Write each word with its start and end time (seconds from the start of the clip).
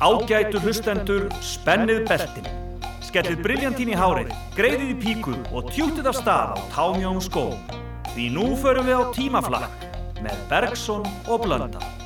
Ágætu 0.00 0.56
hlustendur, 0.64 1.26
spennið 1.44 2.06
beltin. 2.08 2.46
Skellið 3.04 3.42
briljantín 3.44 3.90
í 3.92 3.98
hárið, 4.00 4.30
greiðið 4.56 4.94
í 4.94 4.96
píku 5.02 5.34
og 5.52 5.68
tjútið 5.74 6.08
af 6.08 6.16
stað 6.22 6.56
á 6.56 6.60
támjón 6.72 7.20
skó. 7.20 7.50
Því 8.14 8.32
nú 8.32 8.46
förum 8.64 8.88
við 8.88 8.96
á 8.96 9.04
tímaflakk 9.12 9.88
með 10.24 10.44
Bergson 10.48 11.04
og 11.28 11.44
Blönda. 11.44 11.99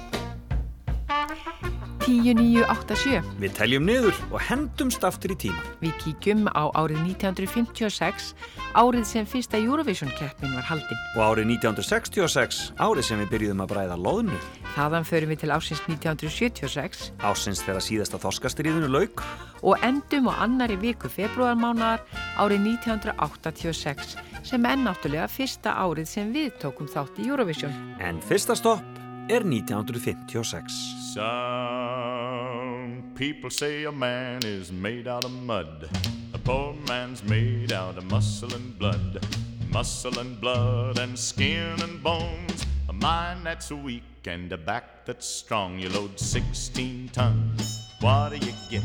10987. 2.04 3.22
Við 3.40 3.54
teljum 3.56 3.86
niður 3.88 4.18
og 4.30 4.42
hendumst 4.44 5.04
aftur 5.06 5.32
í 5.34 5.36
tíma. 5.46 5.62
Við 5.80 5.94
kíkjum 6.02 6.46
á 6.52 6.68
árið 6.76 7.00
1956, 7.14 8.32
árið 8.76 9.06
sem 9.08 9.28
fyrsta 9.28 9.60
Eurovision-keppin 9.60 10.54
var 10.56 10.68
haldinn. 10.68 11.02
Og 11.16 11.22
árið 11.24 11.48
1966, 11.56 12.60
árið 12.76 13.08
sem 13.08 13.22
við 13.22 13.32
byrjuðum 13.34 13.64
að 13.64 13.72
bræða 13.74 13.98
loðnu. 14.00 14.40
Þaðan 14.74 15.08
förum 15.08 15.32
við 15.32 15.42
til 15.44 15.52
ásins 15.54 15.82
1976. 15.86 17.04
Ásins 17.24 17.62
þegar 17.64 17.86
síðasta 17.88 18.20
þorskastriðinu 18.22 18.90
lauk. 18.90 19.22
Og 19.64 19.80
endum 19.86 20.28
á 20.28 20.44
annari 20.44 20.76
viku 20.80 21.08
februarmánaðar 21.08 22.04
árið 22.36 22.66
1986 22.74 24.18
sem 24.44 24.66
er 24.68 24.82
náttúrulega 24.82 25.30
fyrsta 25.32 25.78
árið 25.80 26.10
sem 26.10 26.34
við 26.34 26.52
tókum 26.60 26.90
þátt 26.90 27.22
í 27.22 27.30
Eurovision. 27.30 27.72
En 28.04 28.20
fyrsta 28.20 28.58
stopp 28.58 28.93
er 29.30 29.42
1956. 29.42 31.14
Some 31.14 33.02
people 33.14 33.50
say 33.50 33.84
a 33.84 33.92
man 33.92 34.44
is 34.44 34.70
made 34.70 35.08
out 35.08 35.24
of 35.24 35.30
mud. 35.30 35.88
A 36.34 36.38
poor 36.38 36.74
man's 36.86 37.24
made 37.24 37.72
out 37.72 37.96
of 37.96 38.04
muscle 38.04 38.52
and 38.54 38.78
blood. 38.78 39.24
Muscle 39.70 40.18
and 40.18 40.38
blood 40.40 40.98
and 40.98 41.18
skin 41.18 41.80
and 41.82 42.02
bones. 42.02 42.66
A 42.88 42.92
mind 42.92 43.46
that's 43.46 43.70
weak 43.70 44.26
and 44.26 44.52
a 44.52 44.58
back 44.58 45.06
that's 45.06 45.26
strong. 45.26 45.78
You 45.78 45.88
load 45.88 46.20
16 46.20 47.08
tons. 47.12 47.88
What 48.00 48.30
do 48.30 48.36
you 48.46 48.52
get? 48.70 48.84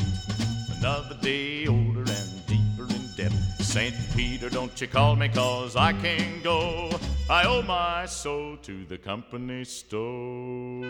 Another 0.77 1.17
day 1.21 1.67
older 1.67 1.98
St. 3.70 3.93
Peter, 4.15 4.49
don't 4.49 4.81
you 4.81 4.87
call 4.87 5.15
me 5.15 5.29
cause 5.29 5.75
I 5.75 5.93
can't 5.93 6.43
go. 6.43 6.89
I 7.29 7.45
owe 7.45 7.62
my 7.62 8.07
soul 8.07 8.57
to 8.63 8.84
the 8.85 8.98
company 8.98 9.63
store. 9.63 10.85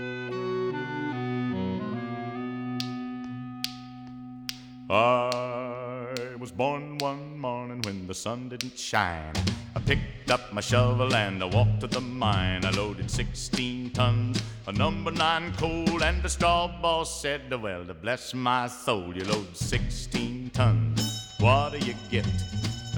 I 4.89 6.35
was 6.39 6.53
born 6.53 6.97
one 6.99 7.37
morning 7.37 7.81
when 7.81 8.07
the 8.07 8.13
sun 8.13 8.47
didn't 8.47 8.79
shine. 8.79 9.33
I 9.75 9.81
picked 9.81 10.31
up 10.31 10.53
my 10.53 10.61
shovel 10.61 11.13
and 11.13 11.43
I 11.43 11.47
walked 11.47 11.81
to 11.81 11.87
the 11.87 11.99
mine. 11.99 12.63
I 12.63 12.69
loaded 12.69 13.11
16 13.11 13.89
tons 13.89 14.41
of 14.67 14.77
number 14.77 15.11
nine 15.11 15.51
coal, 15.57 16.01
and 16.01 16.23
the 16.23 16.29
straw 16.29 16.69
boss 16.81 17.21
said, 17.21 17.51
Well, 17.61 17.83
to 17.83 17.93
bless 17.93 18.33
my 18.33 18.67
soul, 18.67 19.13
you 19.13 19.25
load 19.25 19.57
16 19.57 20.51
tons. 20.51 21.18
What 21.39 21.71
do 21.71 21.79
you 21.85 21.95
get? 22.11 22.27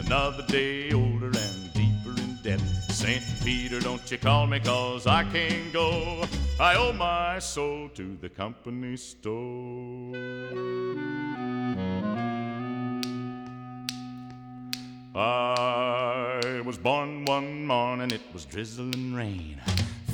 Another 0.04 0.44
day 0.48 0.92
older 0.94 1.28
and 1.28 1.74
deeper 1.74 2.20
in 2.20 2.40
debt. 2.42 2.60
St. 2.90 3.24
Peter, 3.44 3.80
don't 3.80 4.10
you 4.10 4.18
call 4.18 4.48
me, 4.48 4.60
cause 4.60 5.06
I 5.06 5.24
can't 5.26 5.72
go. 5.72 6.26
I 6.60 6.76
owe 6.76 6.92
my 6.92 7.38
soul 7.38 7.90
to 7.90 8.18
the 8.20 8.30
company 8.30 8.98
store. 8.98 10.16
I 15.14 16.62
was 16.66 16.80
born 16.80 17.26
one 17.26 17.68
morning, 17.68 18.10
it 18.10 18.22
was 18.34 18.46
drizzling 18.46 19.14
rain. 19.14 19.62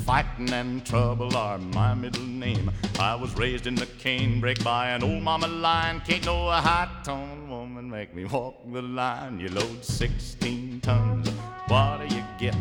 Fighting 0.04 0.52
and 0.52 0.84
trouble 0.84 1.36
are 1.36 1.58
my 1.58 1.94
middle 1.94 2.24
name. 2.24 2.70
I 2.98 3.14
was 3.14 3.34
raised 3.36 3.66
in 3.66 3.74
the 3.74 3.86
canebrake 3.86 4.64
by 4.64 4.90
an 4.90 5.02
old 5.02 5.22
mama 5.22 5.48
lion. 5.48 6.00
Can't 6.06 6.24
no 6.24 6.50
high 6.50 6.88
tone 7.04 7.47
make 7.88 8.14
me 8.14 8.24
walk 8.26 8.56
the 8.70 8.82
line. 8.82 9.40
You 9.40 9.48
load 9.48 9.84
16 9.84 10.80
tons, 10.80 11.28
what 11.68 12.06
do 12.06 12.14
you 12.14 12.22
get? 12.38 12.56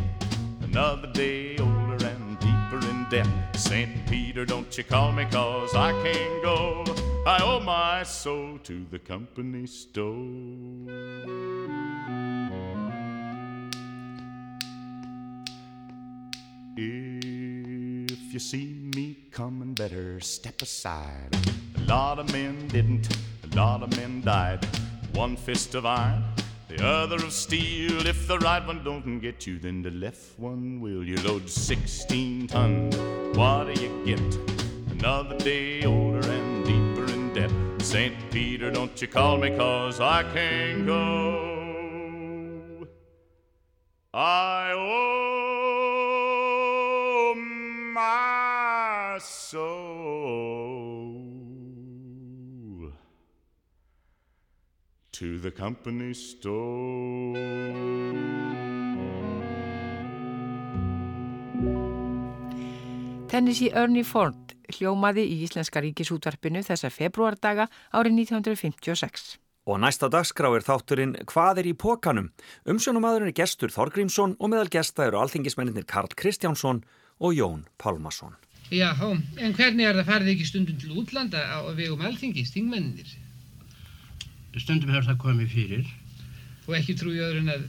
Another 0.61 1.07
day 1.11 1.57
older 1.57 2.05
and 2.05 2.39
deeper 2.39 2.79
in 2.89 3.05
debt. 3.09 3.27
St. 3.55 4.07
Peter, 4.07 4.45
don't 4.45 4.77
you 4.77 4.83
call 4.83 5.11
me, 5.11 5.25
cause 5.25 5.75
I 5.75 5.91
can't 6.01 6.43
go. 6.43 6.85
I 7.25 7.41
owe 7.43 7.59
my 7.59 8.03
soul 8.03 8.57
to 8.63 8.85
the 8.89 8.99
company 8.99 9.67
store. 9.67 10.13
If 16.77 18.33
you 18.33 18.39
see 18.39 18.89
me 18.95 19.17
coming, 19.31 19.73
better 19.73 20.19
step 20.21 20.61
aside. 20.61 21.35
A 21.75 21.81
lot 21.81 22.19
of 22.19 22.31
men 22.31 22.67
didn't, 22.69 23.09
a 23.51 23.55
lot 23.55 23.83
of 23.83 23.95
men 23.97 24.21
died. 24.21 24.65
One 25.17 25.35
fist 25.35 25.73
of 25.73 25.87
iron, 25.87 26.23
the 26.67 26.85
other 26.85 27.15
of 27.15 27.33
steel. 27.33 28.05
If 28.05 28.27
the 28.27 28.37
right 28.37 28.63
one 28.63 28.83
don't 28.83 29.19
get 29.19 29.47
you, 29.47 29.57
then 29.57 29.81
the 29.81 29.89
left 29.89 30.37
one 30.37 30.79
will. 30.79 31.03
You 31.03 31.15
load 31.23 31.49
16 31.49 32.45
tons, 32.45 32.95
what 33.35 33.65
do 33.65 33.71
you 33.81 33.89
get? 34.05 34.21
Another 34.91 35.35
day 35.39 35.83
older 35.85 36.21
and 36.29 36.63
deeper 36.63 37.11
in 37.11 37.33
debt. 37.33 37.49
St. 37.81 38.13
Peter, 38.29 38.69
don't 38.69 39.01
you 39.01 39.07
call 39.07 39.37
me, 39.37 39.49
cause 39.57 39.99
I 39.99 40.21
can't 40.21 40.85
go. 40.85 42.85
I 44.13 44.73
owe 44.73 44.83
my 47.35 49.17
soul 49.19 49.86
to 55.17 55.39
the 55.39 55.49
company 55.51 56.13
store. 56.13 57.33
Tennessee 63.27 63.71
Ernie 63.73 64.05
Ford 64.05 64.53
hljómaði 64.77 65.25
í 65.25 65.39
Íslenska 65.47 65.81
ríkisútvarpinu 65.81 66.61
þessa 66.67 66.91
februardaga 66.93 67.65
árið 67.97 68.21
1956. 68.27 69.37
Og 69.67 69.81
næsta 69.81 70.07
dagskrá 70.11 70.53
er 70.53 70.63
þátturinn 70.63 71.17
Hvað 71.27 71.63
er 71.63 71.71
í 71.71 71.75
pókanum? 71.75 72.29
Umsjónumadurinn 72.69 73.33
er 73.33 73.39
gestur 73.41 73.73
Þorgrímsson 73.73 74.37
og 74.37 74.53
meðal 74.53 74.69
gesta 74.71 75.09
eru 75.09 75.19
alþingismenninir 75.23 75.89
Karl 75.89 76.13
Kristjánsson 76.13 76.83
og 77.17 77.33
Jón 77.33 77.65
Pálmarsson. 77.81 78.37
Já, 78.69 78.93
en 79.01 79.55
hvernig 79.55 79.87
er 79.87 79.97
það 79.97 80.11
farið 80.11 80.35
ekki 80.35 80.51
stundum 80.51 80.77
til 80.77 80.93
útlanda 81.01 81.41
á 81.41 81.65
vegum 81.73 82.03
alþingis, 82.05 82.53
þingmenninir? 82.53 83.15
Stundum 84.61 84.93
hefur 84.93 85.09
það 85.11 85.19
komið 85.23 85.53
fyrir. 85.53 85.91
Og 86.67 86.75
ekki 86.77 86.97
trúi 86.99 87.19
öðru 87.23 87.43
en 87.43 87.53
að 87.53 87.65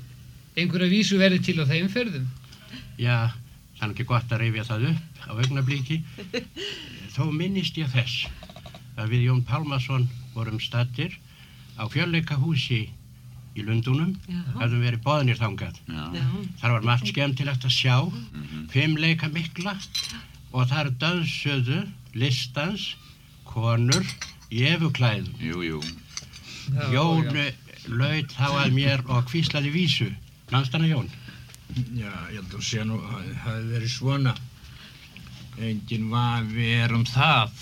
einhverja 0.59 0.91
vísu 0.91 1.19
verði 1.21 1.41
til 1.47 1.59
á 1.63 1.65
þeim 1.69 1.89
ferðum? 1.93 2.27
Já, 2.99 3.31
það 3.79 3.87
er 3.87 3.95
ekki 3.95 4.09
gott 4.09 4.33
að 4.33 4.43
reyfja 4.43 4.67
það 4.69 4.87
upp 4.93 5.27
á 5.29 5.33
augnablíki. 5.39 6.01
Þó 7.15 7.25
minnist 7.35 7.79
ég 7.79 7.91
þess 7.93 8.27
að 8.99 9.15
við 9.15 9.29
Jón 9.29 9.45
Pálmarsson 9.47 10.09
vorum 10.35 10.59
stattir 10.63 11.15
á 11.79 11.87
fjölleika 11.91 12.39
húsi 12.39 12.89
í 13.59 13.65
Lundunum, 13.67 14.15
hafðum 14.59 14.83
verið 14.85 15.03
boðnir 15.03 15.39
þangað. 15.39 15.79
Já. 15.91 16.25
Þar 16.61 16.75
var 16.77 16.87
margt 16.87 17.11
skemmtilegt 17.11 17.67
að 17.67 17.75
sjá, 17.75 17.97
fimmleika 18.71 19.31
mikla 19.35 19.75
og 20.53 20.69
þar 20.71 20.93
döðsöðu 21.01 21.81
listans 22.19 22.93
konur 23.49 24.05
í 24.55 24.63
efuklæðum. 24.71 25.33
Jú, 25.43 25.65
jú. 25.67 25.81
Jón 26.93 27.31
laud 27.89 28.33
þá 28.35 28.47
að 28.65 28.77
mér 28.77 29.03
og 29.09 29.27
kvíslaði 29.31 29.73
vísu. 29.73 30.09
Landstana 30.53 30.89
Jón. 30.89 31.09
Já, 31.97 32.13
ég 32.33 32.39
held 32.41 32.55
að 32.57 32.65
sé 32.65 32.85
nú 32.87 32.97
að 33.01 33.11
það 33.19 33.35
hafi 33.45 33.67
verið 33.75 33.93
svona. 33.93 34.33
Engin 35.59 36.09
vafi 36.13 36.73
er 36.79 36.95
um 36.97 37.05
það. 37.09 37.53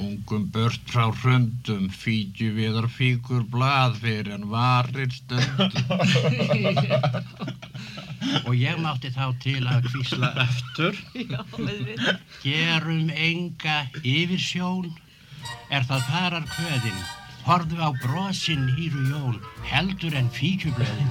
Ungum 0.00 0.46
bört 0.54 0.80
frá 0.88 1.10
hröndum, 1.12 1.90
fíkju 1.92 2.54
viðar 2.56 2.86
fíkur 2.88 3.42
blað 3.52 3.98
fyrir 4.00 4.32
en 4.38 4.46
varir 4.52 5.10
stundum. 5.12 5.74
Og 8.48 8.54
ég 8.56 8.80
mátti 8.80 9.10
þá 9.12 9.26
til 9.42 9.60
að 9.68 9.90
kvísla 9.90 10.32
eftir. 10.46 10.96
Gerum 12.44 13.12
enga 13.12 13.78
yfirsjón, 14.00 14.92
er 15.68 15.84
það 15.88 16.06
farar 16.08 16.48
kvöðin. 16.54 17.02
Horðu 17.46 17.78
á 17.80 17.90
brosin 18.02 18.68
hýru 18.76 19.02
jón, 19.10 19.40
heldur 19.64 20.14
en 20.14 20.28
fíkjublöðin. 20.30 21.10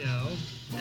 Já. 0.00 0.18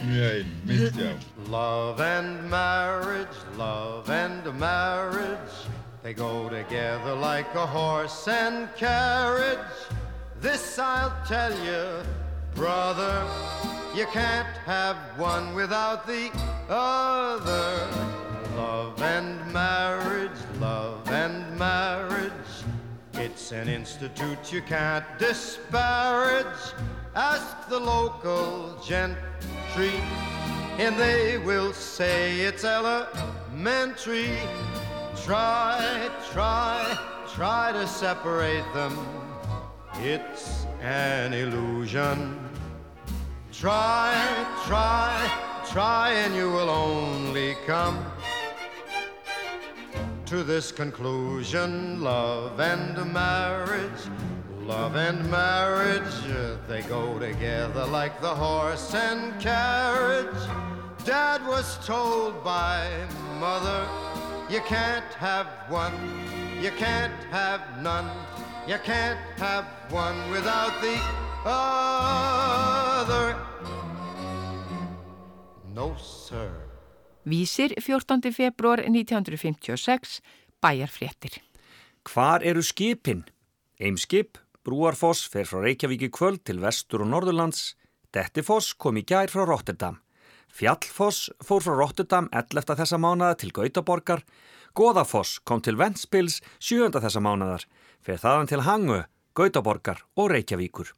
Nei, 0.06 0.46
mitt 0.66 0.96
já. 0.96 1.14
Love 1.50 2.00
and 2.02 2.50
marriage, 2.50 3.38
love 3.58 4.10
and 4.10 4.44
marriage, 4.60 5.56
they 6.04 6.14
go 6.14 6.50
together 6.50 7.16
like 7.16 7.54
a 7.56 7.66
horse 7.66 8.28
and 8.28 8.68
carriage. 8.76 9.60
This 10.42 10.78
I'll 10.80 11.14
tell 11.28 11.52
you, 11.66 12.04
brother, 12.56 13.26
you 13.96 14.06
can't 14.14 14.58
have 14.66 14.98
one 15.18 15.56
without 15.56 16.06
the 16.06 16.32
other 16.70 17.88
love 18.60 19.02
and 19.02 19.54
marriage, 19.54 20.42
love 20.60 21.10
and 21.10 21.58
marriage. 21.58 22.54
It's 23.14 23.54
an 23.54 23.70
institute 23.70 24.52
you 24.52 24.62
can't 24.62 25.06
disparage. 25.18 26.64
Ask 27.16 27.70
the 27.70 27.80
local 27.80 28.76
gentry, 28.86 29.96
and 30.78 30.94
they 30.98 31.38
will 31.38 31.72
say 31.72 32.42
it's 32.42 32.66
elementary. 32.66 34.36
Try, 35.26 36.10
try, 36.34 36.98
try 37.34 37.72
to 37.72 37.88
separate 37.88 38.70
them. 38.74 38.94
It's 40.14 40.66
an 40.82 41.32
illusion. 41.34 42.20
Try, 43.54 44.14
try, 44.68 45.12
try, 45.72 46.12
and 46.24 46.36
you 46.36 46.50
will 46.52 46.70
only 46.70 47.56
come 47.66 47.96
to 50.30 50.44
this 50.44 50.72
conclusion 50.72 52.04
love 52.04 52.60
and 52.60 53.12
marriage. 53.12 54.02
Love 54.62 54.96
and 54.96 55.28
marriage, 55.32 56.04
they 56.68 56.84
go 56.84 57.18
together 57.18 57.84
like 57.88 58.22
the 58.22 58.36
horse 58.36 58.94
and 58.94 59.42
carriage. 59.42 60.28
Dad 61.04 61.44
was 61.48 61.84
told 61.84 62.44
by 62.44 62.88
mother, 63.40 63.88
you 64.52 64.60
can't 64.68 65.12
have 65.16 65.48
one, 65.68 65.96
you 66.62 66.70
can't 66.78 67.24
have 67.32 67.62
none, 67.82 68.08
you 68.68 68.78
can't 68.84 69.20
have 69.38 69.66
one 69.90 70.30
without 70.30 70.80
the 70.80 71.02
other. 71.44 73.36
No, 75.74 75.96
sir. 75.98 76.69
Vísir 77.30 77.76
14. 77.78 78.32
februar 78.34 78.80
1956, 78.80 80.22
bæjarfréttir. 80.62 81.38
Hvar 82.10 82.42
eru 82.42 82.64
skipin? 82.66 83.24
Eimskip, 83.78 84.40
Brúarfoss 84.66 85.28
fer 85.30 85.46
frá 85.46 85.62
Reykjavík 85.62 86.08
í 86.08 86.10
kvöld 86.10 86.42
til 86.48 86.58
vestur 86.64 87.04
og 87.06 87.12
norðurlands. 87.12 87.76
Dettifoss 88.16 88.74
kom 88.74 88.98
í 88.98 89.06
gær 89.06 89.30
frá 89.30 89.46
Rotterdam. 89.46 90.00
Fjallfoss 90.50 91.30
fór 91.46 91.62
frá 91.62 91.76
Rotterdam 91.78 92.32
11. 92.34 92.74
þessa 92.82 92.98
mánada 92.98 93.38
til 93.38 93.54
Gautaborgar. 93.54 94.26
Goðafoss 94.74 95.38
kom 95.46 95.62
til 95.62 95.78
Ventspils 95.78 96.40
7. 96.58 96.90
þessa 96.98 97.22
mánadar. 97.22 97.68
Fer 98.02 98.18
þaðan 98.18 98.50
til 98.50 98.66
Hangu, 98.66 99.04
Gautaborgar 99.38 100.02
og 100.18 100.34
Reykjavíkur. 100.34 100.96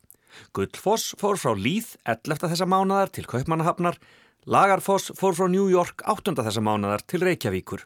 Gullfoss 0.56 1.12
fór 1.20 1.36
frá 1.36 1.52
Líð 1.60 1.98
11. 2.08 2.48
þessa 2.48 2.70
mánadar 2.72 3.12
til 3.12 3.28
Kaupmannahafnar. 3.28 4.00
Lagarfoss 4.48 5.12
fór 5.14 5.36
frá 5.38 5.46
New 5.46 5.68
York 5.70 6.02
8. 6.10 6.34
þessa 6.34 6.62
mánadar 6.66 7.04
til 7.06 7.22
Reykjavíkur. 7.22 7.84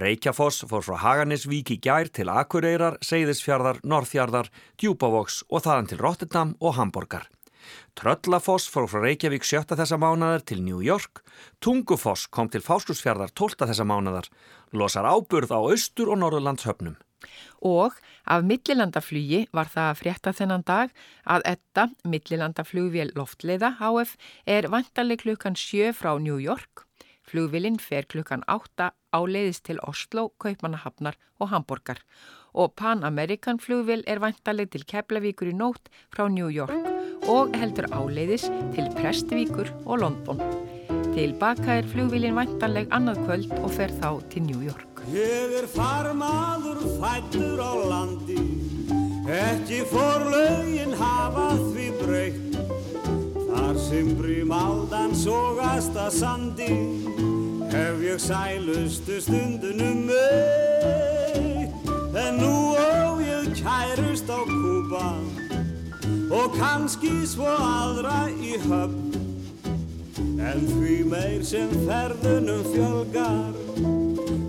Reykjafoss 0.00 0.62
fór 0.64 0.80
frá 0.80 0.96
Haganesvík 0.96 1.74
í 1.74 1.76
gær 1.76 2.08
til 2.08 2.30
Akureyrar, 2.32 2.96
Seyðisfjardar, 3.04 3.82
Norðfjardar, 3.84 4.48
Djúbavoks 4.80 5.42
og 5.50 5.66
þaðan 5.66 5.90
til 5.90 6.00
Rotterdam 6.00 6.54
og 6.56 6.78
Hamburgar. 6.78 7.28
Tröllafoss 8.00 8.70
fór 8.72 8.88
frá 8.88 9.04
Reykjavík 9.04 9.44
7. 9.44 9.76
þessa 9.76 10.00
mánadar 10.00 10.40
til 10.40 10.64
New 10.64 10.80
York. 10.80 11.20
Tungufoss 11.60 12.30
kom 12.32 12.48
til 12.48 12.64
Fáskursfjardar 12.64 13.36
12. 13.36 13.68
þessa 13.68 13.84
mánadar. 13.84 14.32
Losar 14.72 15.04
áburð 15.04 15.52
á 15.52 15.60
austur 15.60 16.14
og 16.16 16.22
norðurlands 16.24 16.64
höfnum. 16.64 16.96
Og 17.60 17.96
af 18.24 18.44
millilandaflugi 18.46 19.46
var 19.52 19.68
það 19.68 19.88
að 19.90 19.98
frétta 20.00 20.32
þennan 20.36 20.64
dag 20.66 20.94
að 21.24 21.46
etta 21.52 21.88
millilandaflugvél 22.04 23.12
loftleiða 23.18 23.74
HF 23.80 24.16
er 24.46 24.70
vantarleg 24.72 25.24
klukkan 25.26 25.56
7 25.56 25.92
frá 25.96 26.14
New 26.18 26.40
York. 26.40 26.86
Flugvélinn 27.30 27.78
fer 27.78 28.08
klukkan 28.10 28.42
8 28.48 28.90
áleiðist 29.14 29.68
til 29.68 29.78
Oslo, 29.86 30.30
Kaupmannahafnar 30.40 31.18
og 31.38 31.52
Hamburgar 31.52 32.00
og 32.54 32.72
Pan 32.74 33.04
American 33.04 33.60
flugvél 33.60 34.02
er 34.06 34.18
vantarleg 34.18 34.70
til 34.70 34.84
Keflavíkur 34.84 35.50
í 35.50 35.54
nótt 35.56 35.90
frá 36.14 36.26
New 36.28 36.50
York 36.50 36.74
og 37.30 37.54
heldur 37.58 37.86
áleiðis 37.94 38.48
til 38.74 38.90
Prestvíkur 38.98 39.70
og 39.86 40.02
London. 40.02 40.40
Tilbaka 41.14 41.80
er 41.80 41.88
flugvélinn 41.90 42.38
vantarleg 42.38 42.90
annað 42.94 43.22
kvöld 43.26 43.54
og 43.60 43.70
fer 43.74 43.92
þá 44.00 44.10
til 44.30 44.46
New 44.46 44.62
York. 44.62 44.86
Sógast 55.30 55.94
að 55.98 56.10
sandi 56.16 56.70
Hef 57.70 58.00
ég 58.02 58.18
sælustu 58.22 59.20
stundunum 59.22 59.98
meitt 60.08 61.74
En 62.18 62.40
nú 62.40 62.74
ó 62.74 63.20
ég 63.22 63.52
kærust 63.60 64.26
á 64.26 64.40
kúpa 64.48 65.06
Og 66.30 66.54
kannski 66.54 67.26
svo 67.26 67.50
aðra 67.50 68.30
í 68.30 68.54
höfn. 68.62 69.10
En 70.40 70.60
því 70.70 70.96
meir 71.10 71.42
sem 71.46 71.70
ferðunum 71.86 72.62
fjölgar 72.70 73.54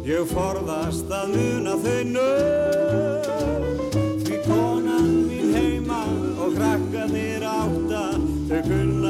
Ég 0.06 0.26
forðast 0.30 1.10
að 1.14 1.26
muna 1.36 1.74
þau 1.82 2.02
nöfn. 2.16 3.76
Því 4.24 4.36
konan 4.48 5.10
mín 5.30 5.54
heima 5.58 6.02
og 6.42 6.50
krakkanir 6.58 7.44
átta 7.50 8.04
Þau 8.50 8.62
kunna 8.70 9.01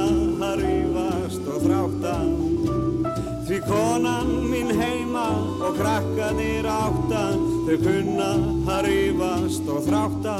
og 5.71 5.77
krakkanir 5.79 6.67
átta 6.67 7.23
Þau 7.67 7.77
kunna 7.85 8.29
að 8.73 8.85
rífast 8.87 9.71
og 9.71 9.85
þrátta 9.87 10.35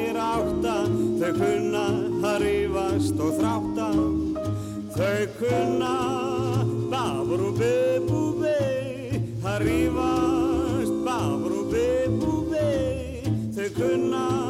krakkanir 0.00 0.16
átta 0.16 0.76
Þau 1.20 1.32
kunna 1.36 1.84
að 2.24 2.42
rífast 2.42 3.20
og 3.20 3.34
þrátta. 3.38 3.88
Þau 4.96 5.26
kunna 5.38 5.94
babru 6.90 7.52
bebu 7.58 8.40
be 8.40 8.56
Að 9.44 9.66
rífast 9.66 10.94
babru 11.04 11.64
bebu 11.70 12.50
be 12.50 13.22
Þau 13.56 13.68
kunna 13.76 14.49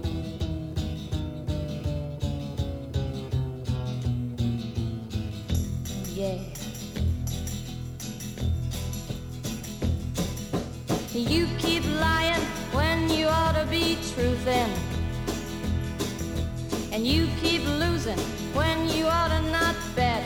You 11.13 11.45
keep 11.59 11.83
lying 11.99 12.39
when 12.71 13.09
you 13.09 13.25
ought 13.27 13.55
to 13.55 13.65
be 13.65 13.97
truthing. 13.97 14.71
And 16.93 17.05
you 17.05 17.27
keep 17.41 17.65
losing 17.65 18.17
when 18.53 18.87
you 18.87 19.07
ought 19.07 19.27
to 19.27 19.41
not 19.51 19.75
bet. 19.93 20.23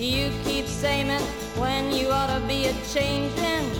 You 0.00 0.32
keep 0.42 0.66
saying 0.66 1.10
when 1.56 1.92
you 1.92 2.08
ought 2.08 2.36
to 2.36 2.44
be 2.48 2.66
a 2.66 2.74
changing. 2.92 3.70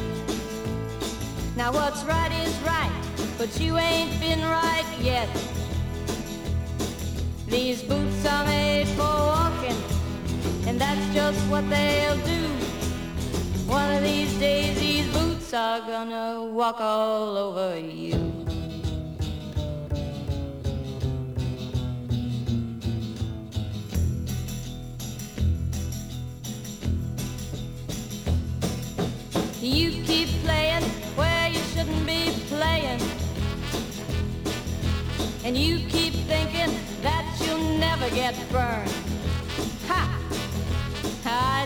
Now 1.56 1.72
what's 1.72 2.04
right 2.04 2.30
is 2.46 2.56
right, 2.60 2.92
but 3.36 3.58
you 3.58 3.76
ain't 3.76 4.20
been 4.20 4.40
right 4.40 4.86
yet. 5.00 5.28
These 7.48 7.82
boots 7.82 8.24
are 8.24 8.44
made 8.46 8.86
for 8.90 9.02
walking, 9.02 9.76
and 10.68 10.80
that's 10.80 11.12
just 11.12 11.40
what 11.50 11.68
they'll 11.68 12.24
do. 12.24 12.43
These 14.04 14.38
days 14.38 14.78
these 14.78 15.10
boots 15.14 15.54
are 15.54 15.80
gonna 15.80 16.44
walk 16.44 16.78
all 16.78 17.38
over 17.38 17.80
you. 17.80 18.20
You 29.62 29.90
keep 30.04 30.28
playing 30.44 30.82
where 31.16 31.48
you 31.48 31.62
shouldn't 31.72 32.06
be 32.06 32.30
playing. 32.48 33.00
And 35.46 35.56
you 35.56 35.78
keep 35.88 36.12
thinking 36.28 36.76
that 37.00 37.24
you'll 37.40 37.78
never 37.78 38.10
get 38.10 38.34
burned. 38.52 39.03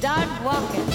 Start 0.00 0.30
walking. 0.40 0.86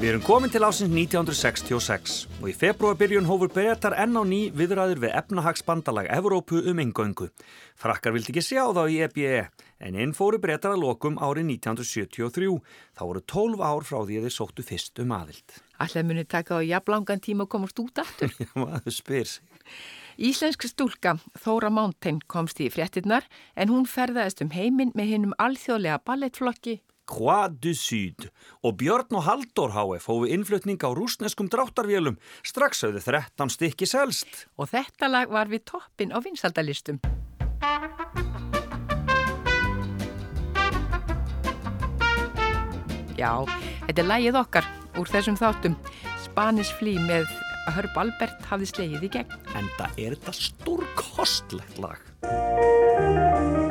Við 0.00 0.08
erum 0.08 0.22
komin 0.26 0.50
til 0.50 0.64
ásins 0.66 0.90
1966 0.90 2.14
og 2.40 2.48
í 2.50 2.54
februarbyrjun 2.58 3.28
hófur 3.28 3.52
breytar 3.54 3.94
enn 4.02 4.18
á 4.18 4.26
ný 4.26 4.40
viðræður 4.50 5.04
við 5.04 5.14
efnahagsbandalag 5.20 6.10
Evrópu 6.10 6.64
um 6.66 6.82
yngöngu. 6.82 7.28
Frakkar 7.78 8.16
vildi 8.16 8.34
ekki 8.34 8.42
sjá 8.48 8.64
þá 8.74 8.82
í 8.90 8.98
EBE 9.06 9.46
en 9.78 10.02
inn 10.02 10.18
fóru 10.18 10.42
breytar 10.42 10.74
að 10.74 10.88
lokum 10.88 11.22
árið 11.22 11.52
1973. 11.54 12.58
Þá 12.98 13.02
voru 13.06 13.22
12 13.36 13.62
ár 13.62 13.86
frá 13.86 14.00
því 14.02 14.18
að 14.18 14.26
þeir 14.26 14.38
sóttu 14.40 14.66
fyrst 14.66 15.06
um 15.06 15.14
aðild. 15.14 15.58
Allir 15.86 16.10
muni 16.10 16.26
taka 16.26 16.58
á 16.58 16.66
jafnlangan 16.66 17.22
tíma 17.22 17.46
að 17.46 17.54
komast 17.54 17.78
út 17.78 18.02
aftur. 18.02 18.34
Maður 18.58 18.98
spyr 18.98 19.36
sig. 19.36 19.62
Íslensk 20.20 20.66
stúlka 20.68 21.16
Þóra 21.40 21.70
Mountain 21.72 22.20
komst 22.28 22.60
í 22.60 22.68
fréttinnar 22.72 23.24
en 23.56 23.72
hún 23.72 23.86
ferðaðist 23.88 24.42
um 24.44 24.52
heiminn 24.52 24.92
með 24.98 25.14
hinnum 25.14 25.36
alþjóðlega 25.40 26.02
ballettflokki 26.04 26.80
Croix 27.12 27.52
du 27.60 27.72
Sud 27.74 28.28
og 28.62 28.76
Björn 28.80 29.18
og 29.18 29.26
Halldór 29.26 29.74
HF 29.74 30.06
hófu 30.08 30.28
innflutning 30.30 30.80
á 30.80 30.90
rúsneskum 30.94 31.50
dráttarvélum 31.50 32.16
strax 32.46 32.84
auðvið 32.86 33.08
13 33.10 33.52
stykki 33.52 33.88
selst. 33.90 34.46
Og 34.56 34.70
þetta 34.70 35.10
lag 35.10 35.32
var 35.32 35.50
við 35.50 35.66
toppin 35.72 36.14
á 36.14 36.18
vinsaldalistum. 36.22 37.02
Já, 43.18 43.44
þetta 43.86 44.00
er 44.02 44.08
lagið 44.08 44.38
okkar 44.40 44.68
úr 44.98 45.10
þessum 45.10 45.36
þáttum. 45.38 45.76
Spanish 46.22 46.72
Flea 46.78 47.02
með 47.02 47.26
Hörb 47.70 47.98
Albert 48.02 48.42
hafði 48.50 48.66
slegið 48.72 49.06
í 49.06 49.12
gegn. 49.18 49.36
En 49.58 49.70
það 49.78 50.00
er 50.04 50.16
þetta 50.18 50.34
stórkostlegt 50.40 51.82
lag. 51.82 53.61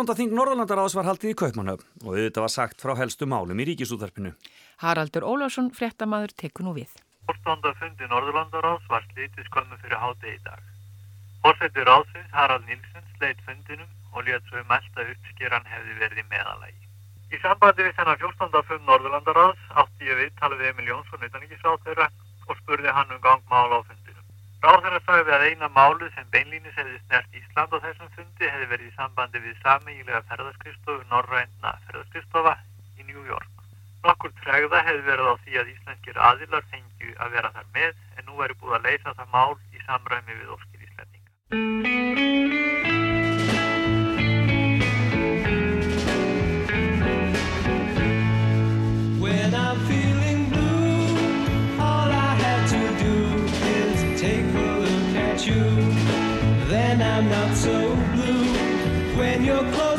14. 0.00 0.16
þing 0.16 0.32
Norðalandaráðs 0.32 0.94
var 0.96 1.04
haldið 1.04 1.34
í 1.34 1.36
Kaupmannhöfn 1.36 2.06
og 2.08 2.14
þetta 2.16 2.40
var 2.40 2.52
sagt 2.52 2.80
frá 2.80 2.94
helstu 2.96 3.26
málum 3.28 3.58
í 3.60 3.66
ríkisúðarpinu. 3.68 4.30
Haraldur 4.80 5.26
Ólásson, 5.28 5.68
fréttamaður, 5.76 6.32
tekur 6.40 6.64
nú 6.64 6.72
við. 6.78 6.94
14. 7.28 7.74
fundi 7.76 8.08
Norðalandaráðs 8.08 8.86
var 8.88 9.04
slítið 9.10 9.44
skömmu 9.50 9.76
fyrir 9.82 10.00
hátegi 10.00 10.38
í 10.38 10.40
dag. 10.46 10.62
Fórsættir 11.44 11.84
ráðsins 11.84 12.32
Harald 12.32 12.64
Nilsen 12.64 13.04
sleitt 13.18 13.44
fundinum 13.44 13.92
og 14.16 14.24
létt 14.24 14.48
svo 14.48 14.62
um 14.62 14.72
elda 14.78 15.06
uppskýran 15.12 15.68
hefði 15.68 15.98
verið 16.00 16.24
í 16.24 16.26
meðalagi. 16.32 16.80
Í 17.28 17.42
sambandi 17.44 17.84
við 17.84 17.96
þennan 18.00 18.20
14. 18.24 18.64
fund 18.70 18.88
Norðalandaráðs 18.88 19.68
átti 19.84 20.08
ég 20.08 20.22
við 20.22 20.32
talið 20.40 20.64
við 20.64 20.72
Emil 20.72 20.92
Jónsson 20.94 21.28
utan 21.28 21.44
ekki 21.44 21.60
sátt 21.60 21.84
þeirra 21.84 22.08
og 22.48 22.56
spurði 22.64 22.96
hann 22.96 23.12
um 23.12 23.20
gangmál 23.20 23.68
á 23.68 23.78
fundinu. 23.84 23.99
Ráðherra 24.60 24.98
sagði 25.06 25.32
að 25.32 25.44
eina 25.48 25.68
málu 25.72 26.08
sem 26.12 26.26
beinlýnis 26.34 26.74
hefði 26.76 26.98
snert 26.98 27.36
Ísland 27.38 27.72
á 27.72 27.78
þessum 27.80 28.10
fundi 28.16 28.50
hefði 28.50 28.66
verið 28.72 28.90
í 28.90 28.96
sambandi 28.98 29.40
við 29.40 29.54
samígilega 29.62 30.20
ferðarskristofu 30.28 31.06
Norræna 31.12 31.72
ferðarskristofa 31.86 32.52
í 33.00 33.06
New 33.08 33.24
York. 33.24 33.64
Nokkur 34.04 34.34
tregða 34.42 34.82
hefði 34.84 35.06
verið 35.08 35.32
á 35.32 35.34
því 35.46 35.62
að 35.62 35.72
íslenskir 35.72 36.20
aðilar 36.28 36.68
fengju 36.74 37.16
að 37.16 37.38
vera 37.38 37.54
þar 37.56 37.72
með 37.78 38.04
en 38.20 38.28
nú 38.28 38.44
er 38.44 38.56
búið 38.60 38.76
að 38.80 38.90
leysa 38.90 39.16
það 39.16 39.32
mál 39.32 39.56
í 39.72 39.82
samræmi 39.86 40.36
við 40.42 40.52
óskir 40.58 40.84
íslendinga. 40.90 41.99
Not 57.30 57.56
so 57.56 57.94
blue. 58.12 59.16
When 59.16 59.44
you're 59.44 59.72
close 59.72 59.89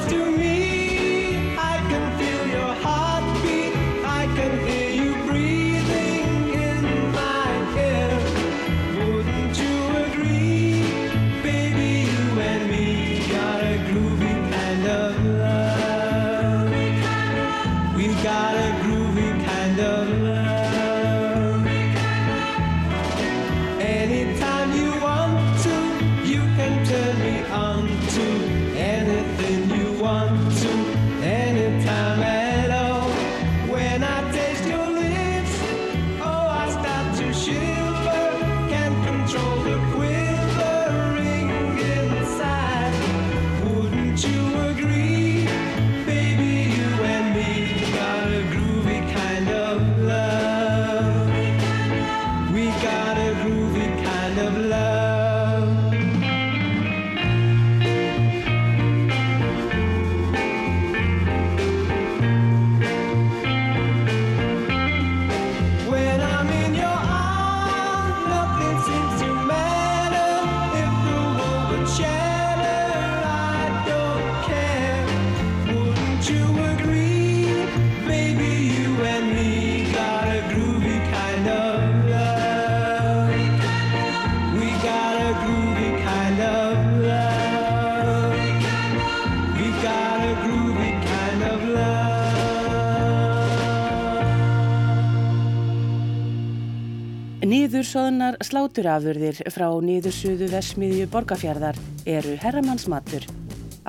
sláturafurðir 98.47 99.37
frá 99.53 99.67
nýðursuðu 99.85 100.47
vesmiðju 100.51 101.07
borgarfjörðar 101.13 101.77
eru 102.09 102.33
herramannsmatur. 102.41 103.25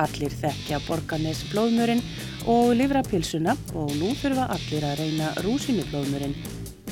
Allir 0.03 0.33
þekkja 0.41 0.81
borgarnes 0.87 1.43
blóðmörinn 1.51 2.03
og 2.51 2.73
livrapilsuna 2.79 3.57
og 3.77 3.93
nú 4.01 4.13
þurfa 4.21 4.49
allir 4.57 4.85
að 4.89 4.99
reyna 5.03 5.33
rúsinu 5.45 5.85
blóðmörinn. 5.91 6.37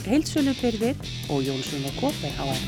Heilsölubyrðir 0.06 0.96
og 1.28 1.44
Jónsson 1.44 1.88
og 1.90 1.94
Kóper 2.00 2.32
á 2.40 2.44
að. 2.48 2.60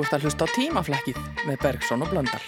Þú 0.00 0.06
ert 0.06 0.14
að 0.16 0.22
hlusta 0.24 0.46
á 0.48 0.54
tímaflækið 0.56 1.18
með 1.44 1.58
Bergson 1.60 2.00
og 2.00 2.08
Blöndal. 2.08 2.40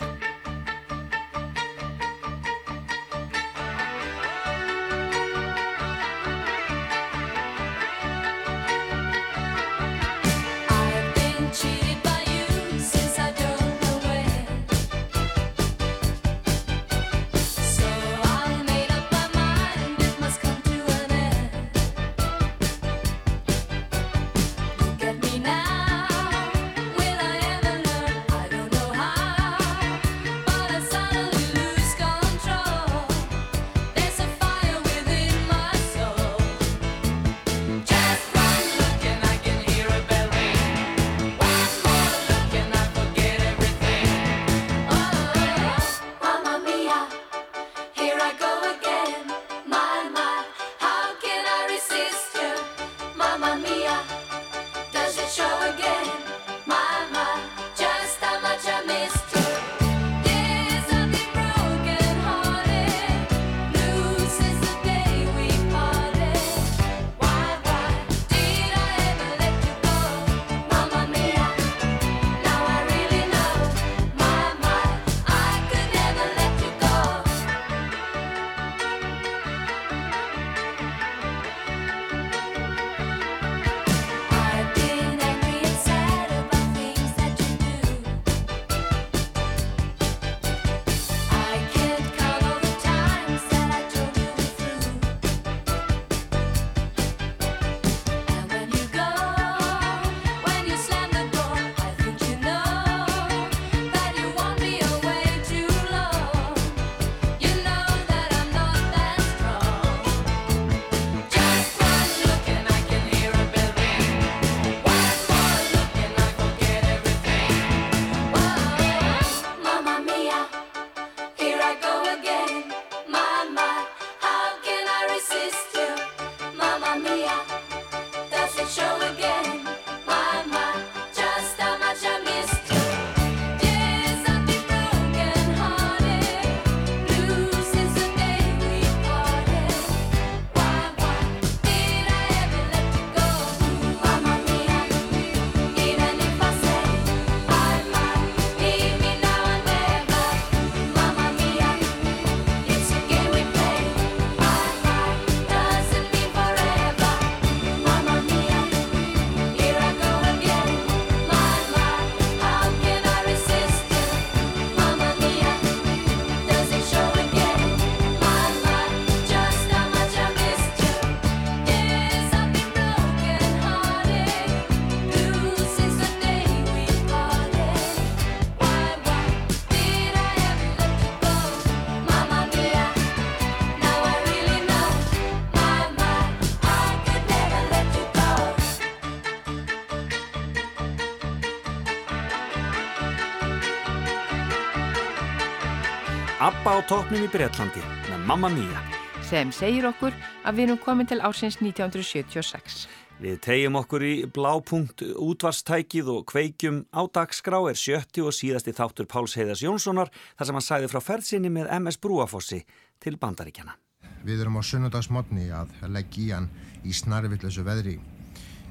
á 196.73 196.81
tóknum 196.89 197.21
í 197.21 197.29
Breitlandi 197.29 197.83
með 198.09 198.23
Mamma 198.25 198.49
Mia 198.49 198.81
sem 199.29 199.51
segir 199.53 199.85
okkur 199.85 200.15
að 200.49 200.57
við 200.57 200.65
erum 200.65 200.79
komin 200.81 201.09
til 201.09 201.19
ársins 201.21 201.59
1976. 201.61 202.87
Við 203.21 203.37
tegjum 203.45 203.77
okkur 203.83 204.05
í 204.07 204.13
blápunkt 204.33 205.05
útvarstækið 205.05 206.09
og 206.15 206.25
kveikjum 206.33 206.83
á 206.97 207.05
dagskrá 207.13 207.61
er 207.69 207.77
sjötti 207.77 208.25
og 208.25 208.33
síðasti 208.33 208.73
þáttur 208.73 209.11
Páls 209.11 209.37
Heiðars 209.37 209.67
Jónssonar 209.67 210.09
þar 210.17 210.49
sem 210.49 210.59
hann 210.59 210.67
sæði 210.69 210.91
frá 210.95 211.01
ferðsynni 211.05 211.53
með 211.53 211.71
MS 211.77 212.01
Brúafossi 212.01 212.63
til 213.05 213.19
bandaríkjana. 213.21 213.77
Við 214.25 214.41
erum 214.41 214.57
á 214.57 214.63
sunnudagsmotni 214.65 215.51
að 215.53 215.77
leggja 215.93 216.25
í 216.25 216.29
hann 216.33 216.51
í 216.89 216.97
snarvillösu 216.97 217.69
veðri. 217.69 217.99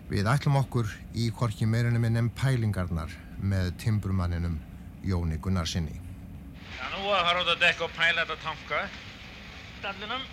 Við 0.10 0.30
ætlum 0.30 0.58
okkur 0.64 0.90
í 1.14 1.30
korki 1.38 1.70
meirinnum 1.70 2.10
en 2.10 2.34
pælingarnar 2.34 3.14
með 3.38 3.76
timbrumanninum 3.86 4.58
Jóni 5.06 5.38
Gunnarsinni. 5.38 6.11
Já, 6.82 6.88
nú 6.96 7.12
að 7.14 7.26
fara 7.28 7.42
út 7.44 7.50
að 7.54 7.60
dekka 7.62 7.86
og 7.86 7.92
pæla 7.94 8.24
þetta 8.24 8.38
tanka. 8.42 8.78
Dallinum 9.84 10.24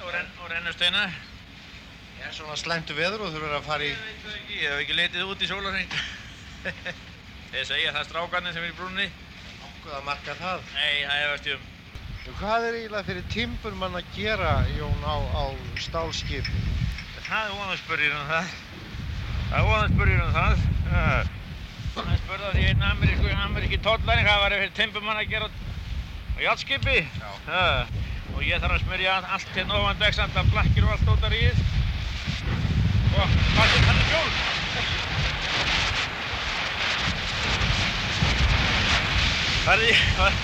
og, 0.00 0.08
renn, 0.12 0.30
og 0.40 0.48
rennusteina 0.52 1.02
Já, 2.16 2.30
svona 2.32 2.56
slemtu 2.56 2.96
veður 2.96 3.26
og 3.26 3.34
þú 3.34 3.42
verður 3.42 3.58
að 3.58 3.68
fara 3.68 3.84
í 3.84 3.90
Ég 3.92 4.00
veit 4.00 4.22
það 4.24 4.38
ekki, 4.38 4.56
ég 4.56 4.72
hef 4.72 4.82
ekki 4.82 4.96
letið 4.96 5.30
út 5.32 5.44
í 5.44 5.48
sólarhengt 5.50 5.96
Þeir 7.52 7.68
segja 7.68 7.92
það 7.92 8.08
strákarnir 8.08 8.56
sem 8.56 8.64
er 8.64 8.72
í 8.72 8.76
brúnni. 8.76 9.06
Nákvæða 9.60 10.00
marga 10.04 10.34
það. 10.40 10.64
Nei, 10.74 11.04
það 11.04 11.20
er 11.20 11.30
vast 11.30 11.50
um. 11.52 11.68
Hvað 12.40 12.66
er 12.66 12.78
eiginlega 12.80 13.06
fyrir 13.06 13.28
timburmann 13.32 13.98
að 14.00 14.08
gera, 14.16 14.50
Jón, 14.74 15.04
á, 15.06 15.16
á 15.30 15.44
stálskip? 15.84 16.48
Það 17.20 17.38
er 17.44 17.54
vonaspörjir 17.60 18.16
um 18.16 18.26
það. 18.32 18.50
Það 19.46 19.56
er 19.60 19.68
vonaspörjir 19.70 20.24
um 20.24 20.34
það. 20.34 20.66
Það 21.96 22.12
spörða 22.24 22.50
því 22.52 22.66
einn 22.68 22.82
ameríki 23.46 23.78
tóllari 23.80 24.26
hvað 24.26 24.42
var 24.42 24.52
það 24.52 24.64
fyrir 24.64 24.76
timburmann 24.76 25.22
að 25.22 25.30
gera 25.30 25.48
játskipi. 26.42 26.98
Já. 27.48 27.86
Og 28.36 28.42
ég 28.44 28.60
þarf 28.60 28.76
að 28.76 28.82
smyrja 28.84 29.12
allt 29.32 29.48
til 29.54 29.64
ofan 29.72 30.00
veksanda 30.00 30.42
blakkir 30.52 30.84
og 30.84 30.92
allt 30.92 31.08
út 31.14 31.24
af 31.24 31.32
ríð. 31.32 31.56
Og 33.16 33.28
hvað 33.56 33.64
er 33.64 33.80
þetta 33.86 34.04
hjól? 34.10 34.30
Færði, 39.66 39.92
hvað? 40.16 40.34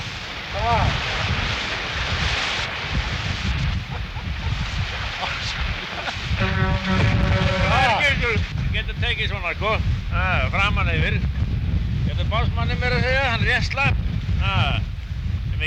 Það 7.72 8.00
getur, 8.02 8.40
getur 8.72 8.96
tekið 9.04 9.28
svona, 9.30 9.52
sko, 9.54 9.76
framan 10.56 10.90
yfir. 10.96 11.20
Getur 12.08 12.26
básmanni 12.32 12.74
mér 12.80 12.96
að 12.96 13.04
segja, 13.04 13.28
hann 13.28 13.44
er 13.44 13.52
rétt 13.52 13.68
slapp. 13.68 13.96
Ah, 14.42 14.80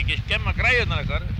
ekki 0.02 0.20
skemma 0.26 0.56
græðunar 0.58 1.04
eitthvað. 1.04 1.35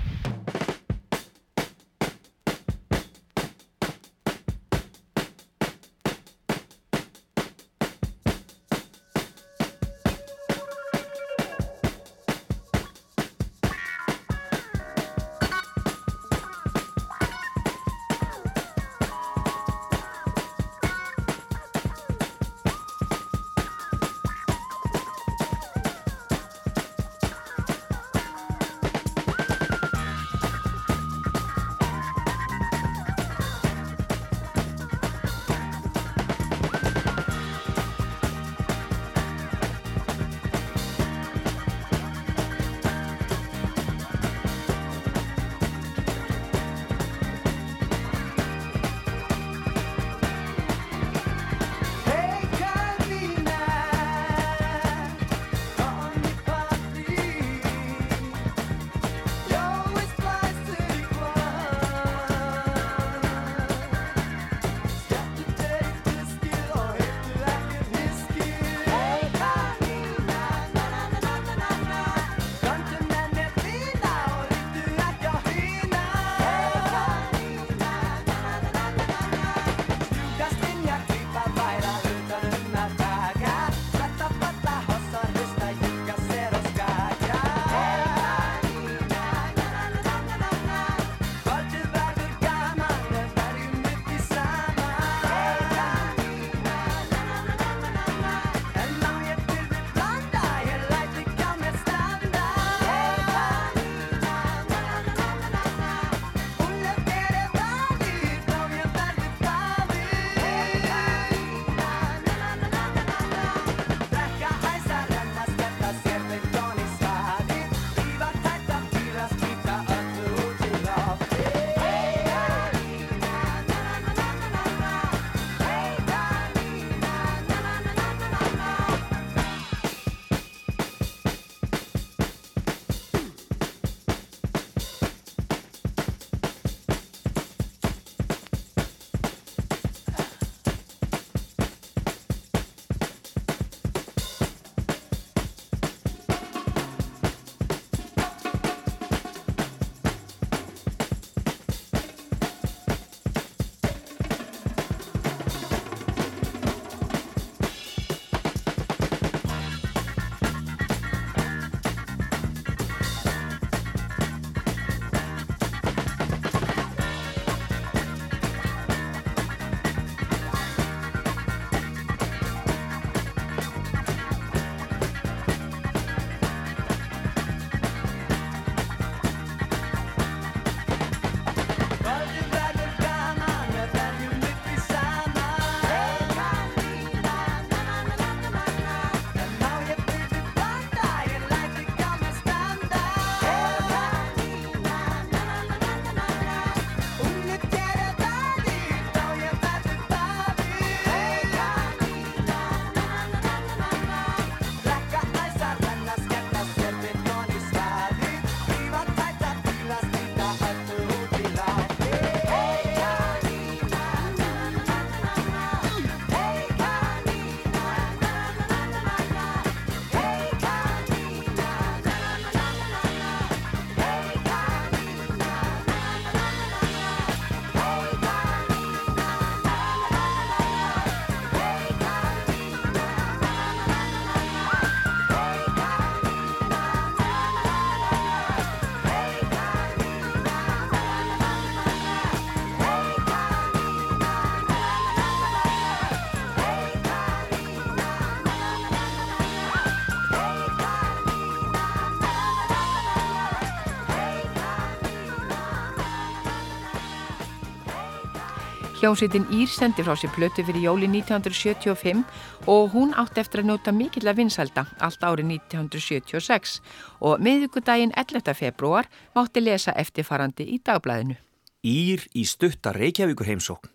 Hljómsveitin 259.06 259.46
Ír 259.54 259.70
sendi 259.70 260.02
frá 260.02 260.16
sér 260.18 260.32
plötu 260.34 260.64
fyrir 260.66 260.82
jóli 260.82 261.06
1975 261.06 262.24
og 262.66 262.88
hún 262.90 263.12
átti 263.14 263.38
eftir 263.44 263.62
að 263.62 263.68
njóta 263.70 263.92
mikill 263.94 264.26
að 264.26 264.40
vinsalda 264.40 264.84
allt 264.98 265.22
árið 265.22 265.52
1976 265.60 266.80
og 267.22 267.44
miðugudaginn 267.46 268.16
11. 268.18 268.56
februar 268.58 269.06
mátti 269.38 269.62
lesa 269.62 269.94
eftirfarandi 269.94 270.66
í 270.74 270.82
dagblæðinu. 270.82 271.38
Ír 271.86 272.26
í 272.34 272.50
stutta 272.50 272.98
Reykjavíkur 272.98 273.46
heimsókn. 273.46 273.94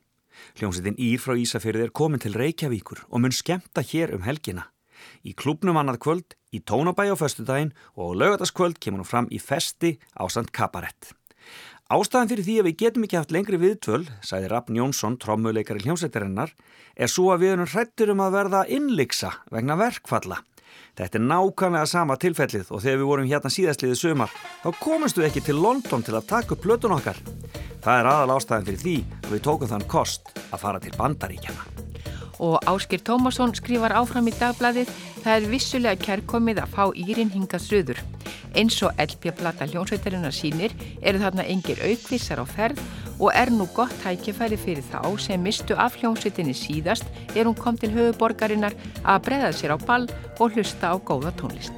Hljómsveitin 0.60 1.02
Ír 1.02 1.18
frá 1.18 1.34
Ísafyrði 1.34 1.88
er 1.88 1.90
komin 1.90 2.22
til 2.22 2.38
Reykjavíkur 2.38 3.08
og 3.10 3.26
mun 3.26 3.34
skemta 3.34 3.82
hér 3.82 4.14
um 4.14 4.22
helgina. 4.22 4.70
Í 5.26 5.34
klubnum 5.34 5.80
annað 5.80 6.04
kvöld, 6.06 6.38
í 6.54 6.62
tónabæi 6.62 7.10
á 7.10 7.18
föstudaginn 7.18 7.74
og 7.98 8.14
lögataskvöld 8.14 8.78
kemur 8.78 9.02
hún 9.02 9.10
fram 9.10 9.26
í 9.34 9.42
festi 9.42 9.98
á 10.14 10.30
Sant 10.30 10.54
Kabarett. 10.54 11.16
Ástæðan 11.90 12.30
fyrir 12.30 12.46
því 12.46 12.54
að 12.60 12.66
við 12.68 12.76
getum 12.84 13.06
ekki 13.06 13.18
haft 13.18 13.32
lengri 13.34 13.58
viðtvöl, 13.58 14.04
sæði 14.22 14.50
Rappn 14.52 14.76
Jónsson, 14.78 15.16
trommuleikari 15.18 15.82
hljómsveitarinnar, 15.82 16.52
er 16.94 17.10
svo 17.10 17.32
að 17.34 17.42
við 17.42 17.54
erum 17.56 17.70
hrættur 17.72 18.12
um 18.14 18.22
að 18.22 18.36
verða 18.36 18.62
innliksa 18.70 19.32
vegna 19.50 19.74
verkfalla. 19.80 20.38
Þetta 21.00 21.18
er 21.18 21.26
nákvæmlega 21.26 21.90
sama 21.90 22.16
tilfellið 22.20 22.70
og 22.70 22.82
þegar 22.84 23.02
við 23.02 23.10
vorum 23.10 23.28
hérna 23.30 23.50
síðastliðið 23.50 24.00
sömar, 24.04 24.38
þá 24.62 24.70
komumstu 24.78 25.26
ekki 25.26 25.42
til 25.50 25.58
London 25.58 26.06
til 26.06 26.14
að 26.14 26.30
taka 26.30 26.54
upp 26.54 26.62
plötun 26.62 26.94
okkar. 26.94 27.18
Það 27.82 27.94
er 27.98 28.14
aðal 28.14 28.38
ástæðan 28.38 28.70
fyrir 28.70 28.82
því 28.86 28.98
að 29.24 29.30
við 29.34 29.46
tókum 29.50 29.74
þann 29.74 29.88
kost 29.90 30.34
að 30.50 30.60
fara 30.62 30.82
til 30.82 30.94
bandaríkjana. 30.98 31.89
Og 32.40 32.56
Áskir 32.64 33.02
Tómasson 33.04 33.52
skrifar 33.56 33.92
áfram 33.92 34.30
í 34.30 34.34
dagbladið 34.38 34.88
það 35.20 35.34
er 35.34 35.48
vissulega 35.50 36.00
kærkomið 36.00 36.62
að 36.62 36.72
fá 36.72 36.84
Írin 36.96 37.32
hingað 37.34 37.66
söður. 37.66 38.00
Eins 38.56 38.80
og 38.82 38.96
LP-plata 38.98 39.68
hljónsveitarinnar 39.68 40.34
sínir 40.34 40.74
eru 41.04 41.20
þarna 41.22 41.44
engir 41.52 41.82
aukvissar 41.84 42.40
á 42.42 42.46
ferð 42.48 42.80
og 43.20 43.30
er 43.36 43.52
nú 43.52 43.68
gott 43.76 43.94
hækjafæri 44.04 44.58
fyrir 44.58 44.86
þá 44.88 45.04
sem 45.20 45.42
mistu 45.44 45.76
af 45.76 46.00
hljónsveitinni 46.00 46.56
síðast 46.56 47.06
er 47.36 47.44
hún 47.44 47.58
kom 47.58 47.78
til 47.78 47.92
höfuborgarinnar 47.94 48.76
að 49.04 49.26
breða 49.28 49.52
sér 49.52 49.76
á 49.76 49.78
ball 49.78 50.08
og 50.40 50.56
hlusta 50.56 50.90
á 50.90 50.96
góða 50.96 51.36
tónlist. 51.36 51.76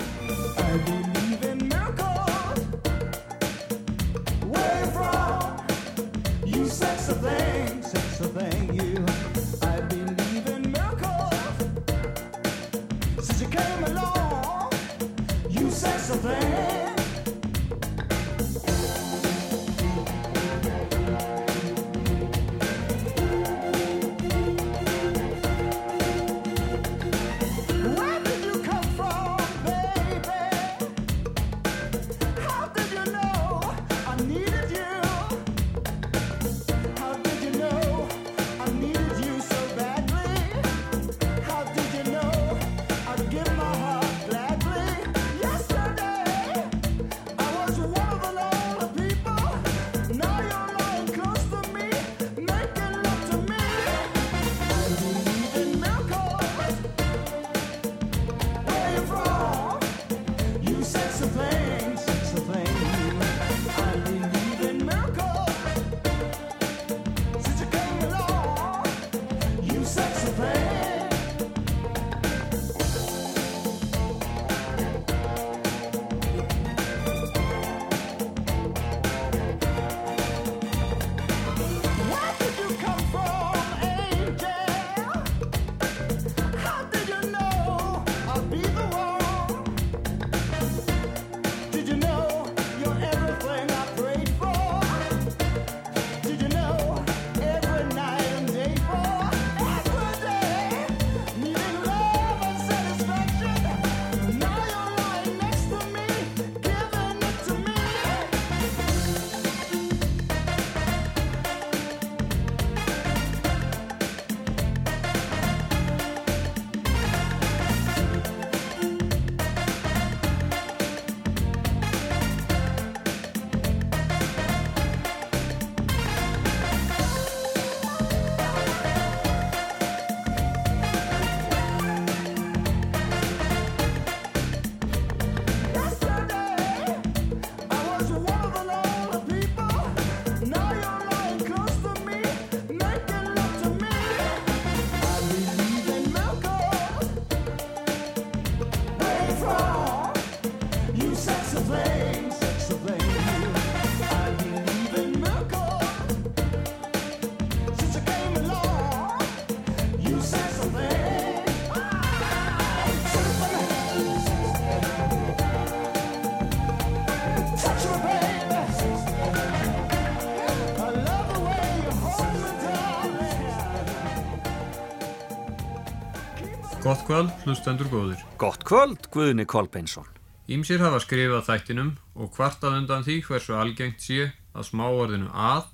Kvöld, 177.12 177.32
hlustendur 177.44 177.88
góður. 177.92 178.20
Gott 178.40 178.62
kvöld, 178.64 179.08
Guðni 179.12 179.44
Kolbeinsson. 179.44 180.06
Ímsir 180.48 180.80
hafa 180.80 180.96
skrifað 181.02 181.42
þættinum 181.44 181.90
og 182.16 182.30
kvartað 182.32 182.78
undan 182.78 183.04
því 183.04 183.16
hversu 183.26 183.52
algengt 183.52 184.00
sé 184.00 184.30
að 184.56 184.70
smáorðinu 184.70 185.28
að 185.28 185.66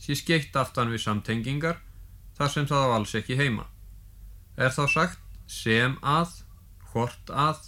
sé 0.00 0.16
skeitt 0.16 0.56
aftan 0.56 0.88
við 0.88 1.02
samtengingar 1.04 1.82
þar 2.38 2.54
sem 2.54 2.70
það 2.72 2.86
á 2.88 2.94
alls 2.96 3.12
ekki 3.20 3.36
heima. 3.36 3.66
Er 4.56 4.72
þá 4.72 4.84
sagt 4.94 5.20
sem 5.44 5.98
að, 6.00 6.32
hvort 6.88 7.34
að, 7.36 7.60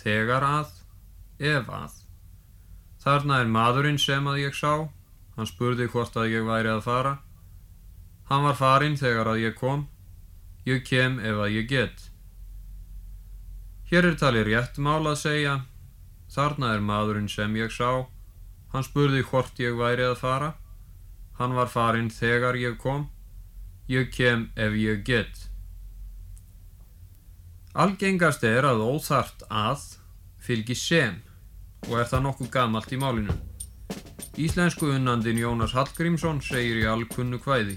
þegar 0.00 0.48
að, 0.48 0.72
ef 1.36 1.68
að. 1.82 2.00
Þarna 3.04 3.44
er 3.44 3.54
maðurinn 3.60 4.00
sem 4.00 4.32
að 4.32 4.46
ég 4.46 4.56
sá, 4.56 4.88
hann 5.36 5.52
spurði 5.52 5.92
hvort 5.92 6.16
að 6.16 6.32
ég 6.38 6.48
væri 6.48 6.72
að 6.72 6.84
fara. 6.88 7.16
Hann 8.32 8.48
var 8.48 8.60
farinn 8.64 8.96
þegar 8.96 9.34
að 9.36 9.44
ég 9.44 9.60
kom, 9.60 9.88
ég 10.64 10.86
kem 10.88 11.20
ef 11.20 11.36
að 11.36 11.58
ég 11.60 11.72
get. 11.76 12.12
Hér 13.86 14.10
er 14.10 14.16
talið 14.18 14.48
rétt 14.50 14.78
mál 14.82 15.06
að 15.06 15.20
segja, 15.20 15.56
þarna 16.34 16.72
er 16.74 16.80
maðurinn 16.82 17.28
sem 17.30 17.52
ég 17.54 17.70
sá, 17.70 18.06
hann 18.72 18.86
spurði 18.86 19.22
hvort 19.28 19.60
ég 19.62 19.76
væri 19.78 20.08
að 20.08 20.16
fara, 20.22 20.54
hann 21.38 21.54
var 21.54 21.70
farinn 21.70 22.10
þegar 22.10 22.58
ég 22.58 22.80
kom, 22.82 23.06
ég 23.86 24.10
kem 24.10 24.48
ef 24.56 24.74
ég 24.74 25.04
get. 25.06 25.46
Algengast 27.76 28.42
er 28.48 28.64
að 28.64 28.82
óþart 28.88 29.42
að 29.52 29.82
fylgi 30.40 30.74
sem. 30.80 31.18
Og 31.86 31.98
er 32.00 32.08
það 32.08 32.22
nokkuð 32.24 32.48
gamalt 32.54 32.94
í 32.94 32.98
málinu. 32.98 33.34
Íslensku 34.40 34.88
unnandin 34.94 35.38
Jónas 35.38 35.74
Hallgrímsson 35.76 36.40
segir 36.42 36.80
í 36.80 36.86
alkunnu 36.88 37.38
kvæði. 37.44 37.76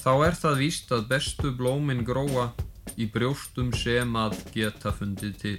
Þá 0.00 0.12
er 0.28 0.38
það 0.38 0.62
víst 0.62 0.94
að 0.94 1.08
bestu 1.10 1.50
blómin 1.58 2.04
gróa 2.06 2.52
í 2.96 3.08
brjóstum 3.12 3.72
sem 3.76 4.16
að 4.16 4.38
geta 4.54 4.94
fundið 4.94 5.34
til. 5.42 5.58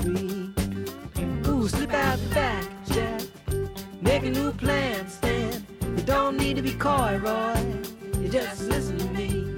free. 0.00 0.52
Ooh, 1.46 1.68
slip 1.68 1.92
out 1.92 2.18
the 2.18 2.34
back, 2.34 2.64
Jack. 2.86 3.22
Make 4.00 4.24
a 4.24 4.30
new 4.30 4.52
plan, 4.52 5.08
Stan. 5.08 5.66
You 5.96 6.02
don't 6.04 6.36
need 6.36 6.56
to 6.56 6.62
be 6.62 6.72
coy, 6.72 7.18
Roy. 7.22 7.54
You 8.20 8.28
just 8.28 8.68
listen 8.68 8.98
to 8.98 9.06
me. 9.12 9.54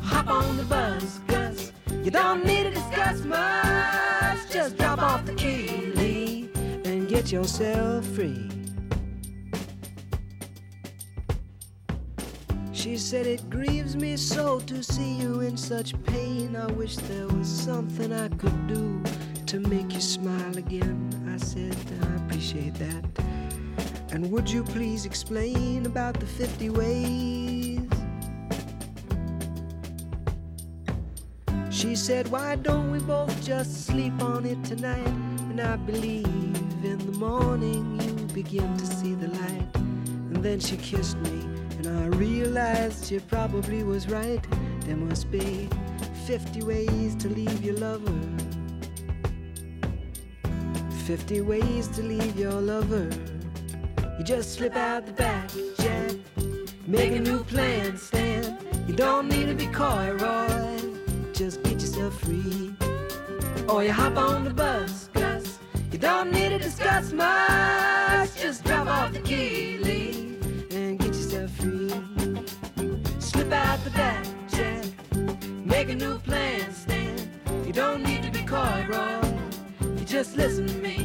Hop 0.00 0.28
on 0.28 0.56
the 0.56 0.64
bus, 0.64 1.20
Gus. 1.26 1.72
You 2.02 2.10
don't 2.10 2.44
need 2.44 2.64
to 2.64 2.70
discuss 2.70 3.24
much. 3.24 4.50
Just 4.50 4.76
drop 4.76 5.00
off 5.00 5.24
the 5.24 5.34
key, 5.34 5.92
Lee, 5.96 6.50
and 6.84 7.08
get 7.08 7.32
yourself 7.32 8.04
free. 8.06 8.51
She 12.82 12.96
said, 12.96 13.28
It 13.28 13.48
grieves 13.48 13.94
me 13.94 14.16
so 14.16 14.58
to 14.58 14.82
see 14.82 15.12
you 15.12 15.40
in 15.42 15.56
such 15.56 15.94
pain. 16.02 16.56
I 16.56 16.66
wish 16.72 16.96
there 16.96 17.28
was 17.28 17.46
something 17.46 18.12
I 18.12 18.26
could 18.26 18.66
do 18.66 19.00
to 19.46 19.60
make 19.60 19.92
you 19.94 20.00
smile 20.00 20.58
again. 20.58 21.08
I 21.32 21.36
said, 21.36 21.76
I 22.02 22.16
appreciate 22.16 22.74
that. 22.74 23.04
And 24.10 24.32
would 24.32 24.50
you 24.50 24.64
please 24.64 25.06
explain 25.06 25.86
about 25.86 26.18
the 26.18 26.26
50 26.26 26.70
ways? 26.70 27.78
She 31.70 31.94
said, 31.94 32.26
Why 32.32 32.56
don't 32.56 32.90
we 32.90 32.98
both 32.98 33.46
just 33.46 33.86
sleep 33.86 34.20
on 34.20 34.44
it 34.44 34.62
tonight? 34.64 35.14
And 35.50 35.60
I 35.60 35.76
believe 35.76 36.26
in 36.82 36.98
the 36.98 37.16
morning 37.16 38.00
you 38.00 38.34
begin 38.34 38.76
to 38.76 38.86
see 38.86 39.14
the 39.14 39.28
light. 39.28 39.68
And 39.76 40.42
then 40.42 40.58
she 40.58 40.76
kissed 40.78 41.16
me, 41.18 41.51
and 41.84 42.14
I 42.14 42.16
realized 42.16 43.06
she 43.06 43.18
probably 43.18 43.82
was 43.82 44.08
right. 44.08 44.40
There 44.82 44.96
must 44.96 45.30
be 45.30 45.68
50 46.26 46.62
ways 46.62 47.14
to 47.16 47.28
leave 47.28 47.64
your 47.64 47.76
lover. 47.76 48.20
50 51.06 51.40
ways 51.40 51.88
to 51.88 52.02
leave 52.02 52.38
your 52.38 52.52
lover. 52.52 53.08
You 54.18 54.24
just 54.24 54.54
slip 54.54 54.76
out 54.76 55.06
the 55.06 55.12
back, 55.12 55.50
Jack. 55.78 56.12
Make 56.86 57.12
a 57.12 57.20
new 57.20 57.42
plan, 57.44 57.96
Stan. 57.96 58.58
You 58.86 58.94
don't 58.94 59.28
need 59.28 59.46
to 59.46 59.54
be 59.54 59.66
coy, 59.66 60.12
Roy. 60.12 60.80
Just 61.32 61.62
get 61.62 61.72
yourself 61.74 62.20
free. 62.20 62.74
Or 63.68 63.82
you 63.82 63.92
hop 63.92 64.16
on 64.16 64.44
the 64.44 64.54
bus, 64.54 65.08
Gus. 65.14 65.58
You 65.90 65.98
don't 65.98 66.30
need 66.30 66.50
to 66.50 66.58
discuss 66.58 67.12
much. 67.12 67.41
A 75.92 75.94
new 75.94 76.18
plan, 76.20 76.72
Stan. 76.72 77.16
You 77.66 77.72
don't 77.72 78.02
need 78.02 78.22
to 78.22 78.30
be 78.30 78.42
coy, 78.42 78.86
Roy. 78.88 79.20
You 79.98 80.04
just 80.06 80.36
listen 80.36 80.66
to 80.66 80.78
me. 80.78 80.96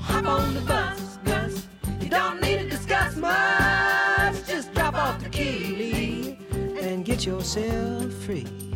Hop 0.00 0.24
on 0.24 0.54
the 0.54 0.62
bus, 0.62 1.18
Gus. 1.24 1.66
You 2.00 2.08
don't 2.08 2.40
need 2.40 2.58
to 2.60 2.68
discuss 2.70 3.16
much. 3.16 4.46
Just 4.46 4.72
drop 4.72 4.94
off 4.94 5.22
the 5.22 5.28
key, 5.28 6.38
and 6.80 7.04
get 7.04 7.26
yourself 7.26 8.12
free. 8.24 8.67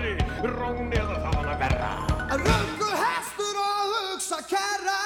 Rukkari, 0.00 0.16
róni 0.42 0.96
eða 0.96 1.16
það 1.22 1.34
hana 1.36 1.54
verra. 1.60 1.90
Röngu 2.40 2.90
hestur 3.02 3.56
og 3.60 3.92
hugsa 3.92 4.38
kæra. 4.48 4.98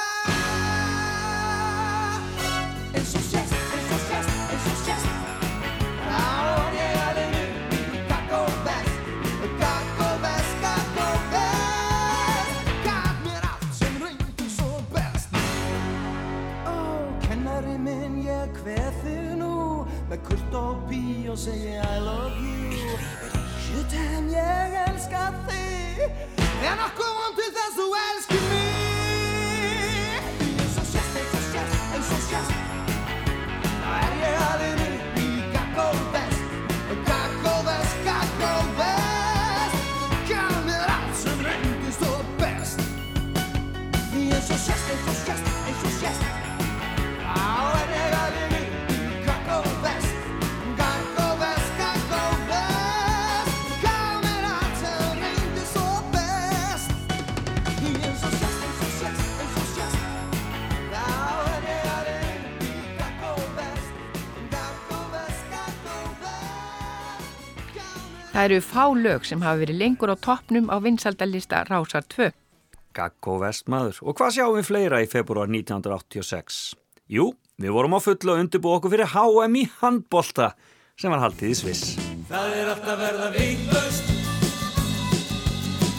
Eins 2.94 3.14
og 3.14 3.24
sést, 3.30 3.54
eins 3.74 3.90
og 3.90 4.00
sést, 4.08 4.30
eins 4.50 4.66
og 4.70 4.78
sést. 4.84 5.08
Þá 6.04 6.22
er 6.60 6.78
ég 6.78 6.98
alveg 7.08 7.34
upp 7.40 7.94
í 7.98 8.02
Gaggo 8.08 8.42
Vest. 8.66 8.96
Gaggo 9.60 10.10
Vest, 10.24 10.54
Gaggo 10.64 11.08
Vest. 11.34 12.72
Gaf 12.86 13.14
mér 13.26 13.48
allt 13.50 13.70
sem 13.74 14.00
reyndi 14.02 14.50
svo 14.56 14.82
best. 14.94 15.38
Ó, 16.66 16.76
kennari 17.26 17.78
minn, 17.78 18.20
ég 18.26 18.52
kveð 18.62 18.92
þig 19.02 19.38
nú. 19.42 19.54
Með 20.10 20.26
kurt 20.28 20.58
og 20.60 20.84
bí 20.90 21.26
og 21.28 21.38
segi 21.38 21.78
I 21.80 21.98
love 21.98 22.38
you 22.38 22.53
Sjutem, 23.94 24.26
ég 24.34 24.72
elska 24.88 25.28
þig. 25.46 26.00
En 26.66 26.80
okkur 26.82 27.10
von 27.14 27.36
Það 68.34 68.48
eru 68.48 68.56
fá 68.66 68.84
lög 68.98 69.26
sem 69.28 69.42
hafa 69.46 69.60
verið 69.60 69.76
lengur 69.78 70.10
á 70.10 70.18
toppnum 70.18 70.66
á 70.66 70.82
vinsaldalista 70.82 71.60
Rásar 71.68 72.02
2. 72.10 72.32
Gaggo 72.90 73.36
vestmaður. 73.38 74.00
Og 74.02 74.16
hvað 74.18 74.32
sjáum 74.34 74.56
við 74.58 74.66
fleira 74.66 74.98
í 75.04 75.06
februar 75.06 75.46
1986? 75.46 76.74
Jú, 77.14 77.28
við 77.62 77.76
vorum 77.76 77.94
á 77.94 78.02
fullu 78.02 78.34
að 78.34 78.42
undirbúa 78.42 78.80
okkur 78.80 78.94
fyrir 78.96 79.12
HM 79.14 79.54
í 79.60 79.64
handbolta 79.78 80.50
sem 80.98 81.14
var 81.14 81.22
haldið 81.28 81.54
í 81.54 81.60
Sviss. 81.60 81.94
Það 82.26 82.58
er 82.58 82.72
allt 82.74 82.90
að 82.90 83.04
verða 83.04 83.30
vitlaust 83.38 84.12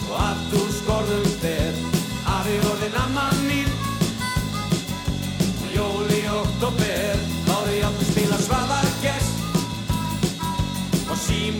og 0.04 0.14
allt 0.28 0.56
úr 0.60 0.70
skorðum 0.82 1.35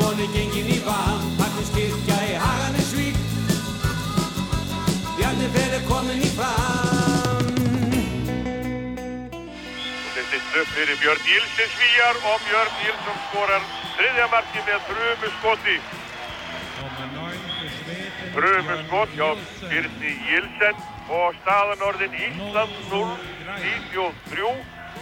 og 0.07 0.13
Símoni 0.15 0.27
gengin 0.31 0.69
í 0.71 0.77
van 0.87 1.23
Magnús 1.35 1.71
kirkja 1.75 2.17
í 2.31 2.35
Haganesvík 2.39 3.17
Bjarni 5.17 5.49
fer 5.55 5.75
er 5.79 5.83
komin 5.89 6.23
í 6.23 6.29
fram 6.37 7.49
Þetta 10.15 10.37
er 10.39 10.45
stöpp 10.45 10.71
fyrir 10.77 11.01
Björn 11.03 11.27
Jílsson 11.27 11.73
svíjar 11.75 12.21
og 12.23 12.47
Björn 12.47 12.79
Jílsson 12.85 13.19
skorar 13.25 13.67
þriðja 13.97 14.27
marki 14.33 14.63
með 14.69 14.87
frumu 14.87 15.31
skoti. 15.41 15.77
Frumu 18.37 18.77
skot 18.85 19.17
hjá 19.19 19.29
Byrni 19.67 20.13
Jílsson 20.31 20.83
og 21.19 21.39
staðan 21.43 21.87
orðin 21.89 22.19
Ísland 22.29 22.79
0, 22.93 23.17
93, 23.51 24.55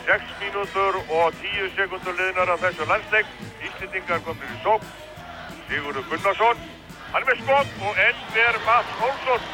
6 0.09 0.39
mínútur 0.41 1.03
og 1.05 1.43
10 1.45 1.75
sekundur 1.77 2.19
liðnar 2.23 2.57
af 2.57 2.65
þessu 2.65 2.89
landsleik. 2.89 3.37
Íslendingar 3.65 4.23
komir 4.27 4.51
í 4.53 4.63
sók. 4.65 4.87
Sigurður 5.69 6.09
Gunnarsson, 6.11 6.65
hann 7.13 7.23
er 7.23 7.29
með 7.31 7.45
skot 7.45 7.77
og 7.89 8.01
enn 8.07 8.41
er 8.45 8.59
Mats 8.67 9.05
Olsson. 9.09 9.53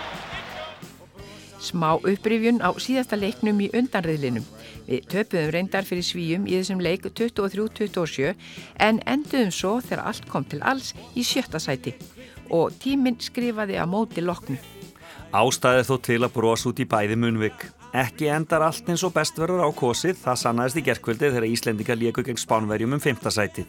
Smá 1.61 1.91
upprifjun 1.99 2.63
á 2.65 2.73
síðasta 2.81 3.19
leiknum 3.21 3.61
í 3.61 3.69
undanriðlinum. 3.77 4.47
Við 4.89 5.07
töpuðum 5.13 5.53
reyndar 5.55 5.87
fyrir 5.87 6.07
svíjum 6.07 6.47
í 6.49 6.57
þessum 6.57 6.81
leik 6.81 7.05
23-27 7.05 8.33
en 8.81 9.03
enduðum 9.05 9.53
svo 9.53 9.75
þegar 9.85 10.07
allt 10.09 10.29
kom 10.33 10.47
til 10.49 10.63
alls 10.65 10.95
í 11.13 11.25
sjötta 11.27 11.61
sæti 11.61 11.93
og 12.51 12.73
tíminn 12.83 13.21
skrifaði 13.23 13.77
að 13.79 13.93
móti 13.93 14.25
loknu. 14.25 14.57
Ástæði 15.31 15.85
þó 15.87 15.95
til 16.03 16.19
að 16.25 16.33
brosa 16.35 16.73
út 16.73 16.81
í 16.83 16.89
bæði 16.91 17.21
munvik. 17.21 17.69
Ekki 17.95 18.31
endar 18.31 18.65
allt 18.67 18.89
eins 18.91 19.05
og 19.07 19.15
best 19.15 19.39
verður 19.39 19.67
á 19.67 19.71
kosið, 19.75 20.17
það 20.19 20.41
sannaðist 20.43 20.81
í 20.81 20.85
gerðkvöldið 20.89 21.37
þegar 21.37 21.47
Íslendinga 21.51 21.97
lieku 21.99 22.25
gegn 22.27 22.41
Spánverjum 22.41 22.97
um 22.97 23.03
fymtasætið. 23.03 23.69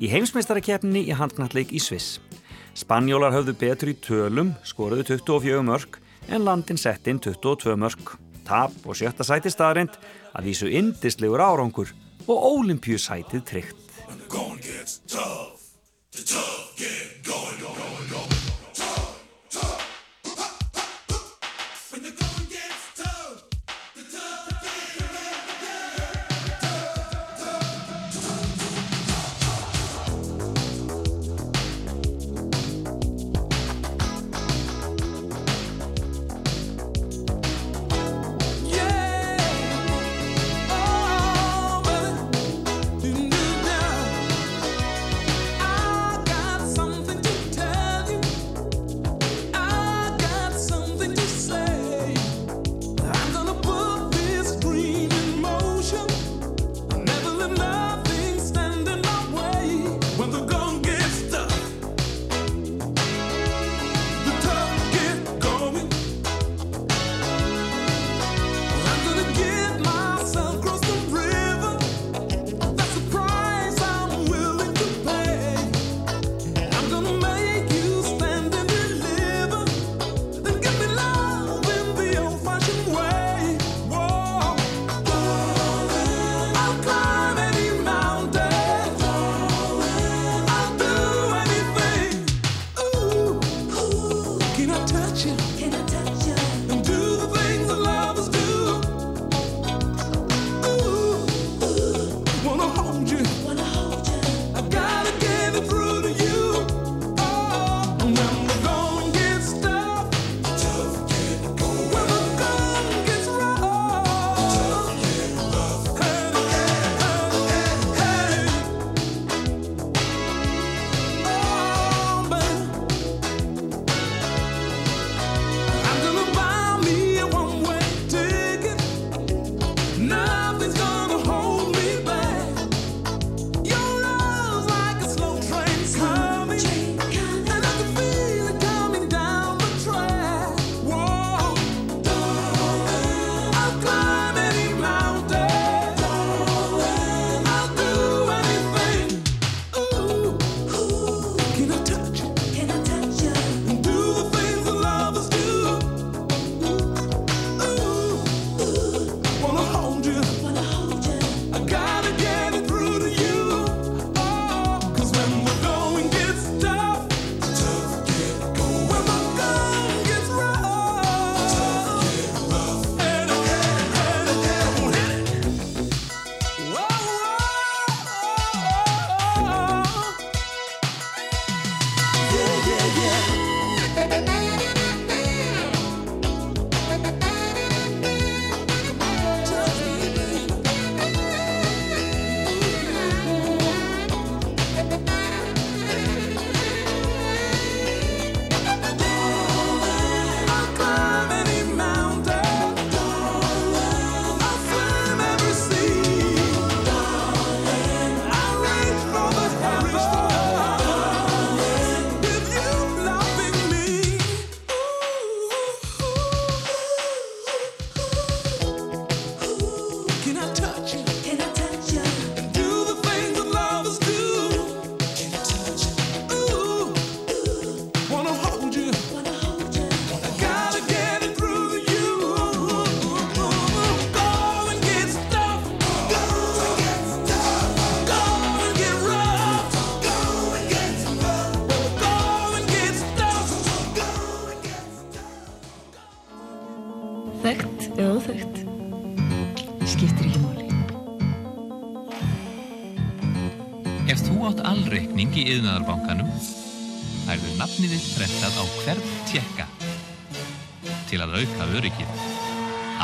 Í 0.00 0.08
heimsmeistarakefninni 0.08 1.02
í 1.12 1.12
handknalleik 1.12 1.74
í 1.76 1.80
Sviss. 1.82 2.22
Spanjólar 2.72 3.34
höfðu 3.34 3.52
betur 3.60 3.90
í 3.92 3.94
tölum, 4.00 4.54
skoruðu 4.64 5.04
24 5.10 5.60
mörg, 5.66 5.98
en 6.32 6.46
landin 6.46 6.80
sett 6.80 7.10
inn 7.10 7.20
22 7.20 7.76
mörg. 7.76 8.14
Tap 8.48 8.72
og 8.88 8.96
sjötta 8.96 9.26
sæti 9.28 9.52
staðrind 9.52 9.98
að 10.32 10.48
vísu 10.48 10.70
indislegur 10.72 11.44
árangur 11.44 11.92
og 12.24 12.48
ólimpjusætið 12.48 13.44
tryggt. 13.52 13.76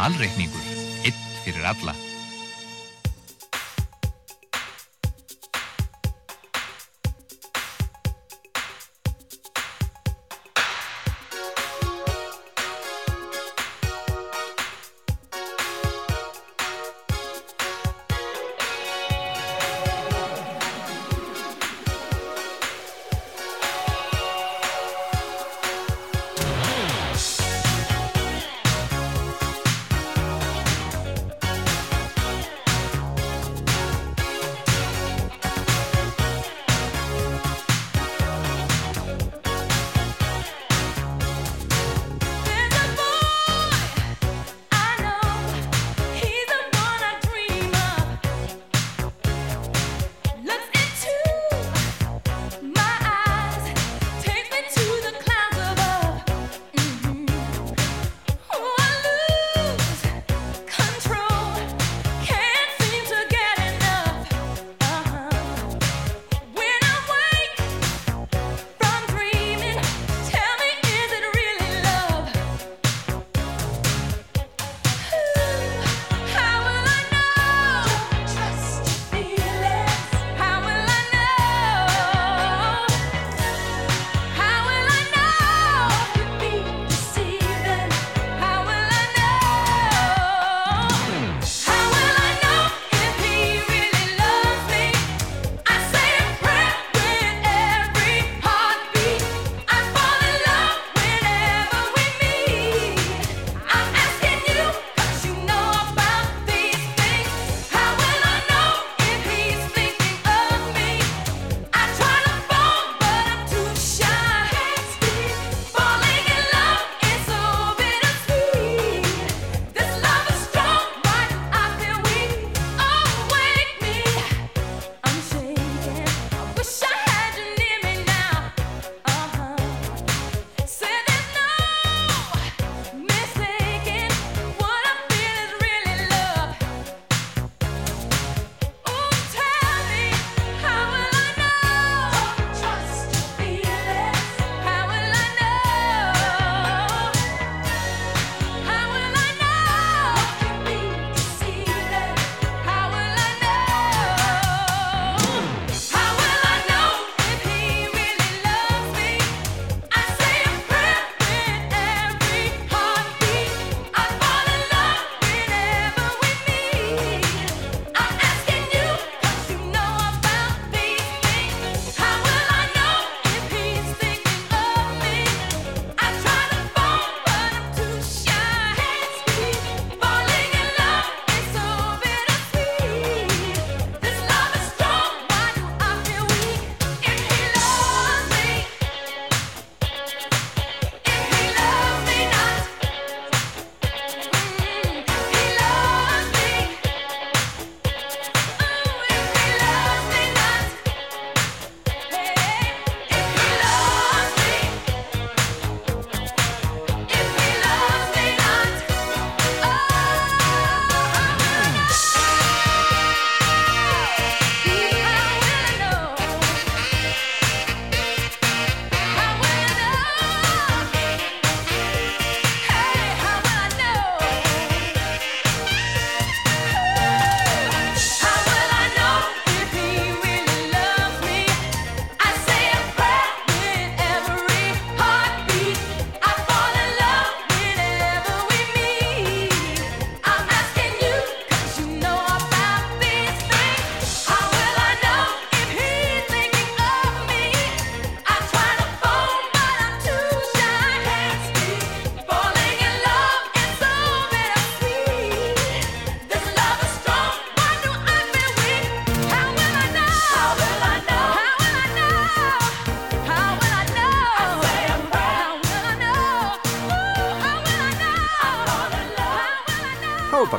Alreikningur, 0.07 0.65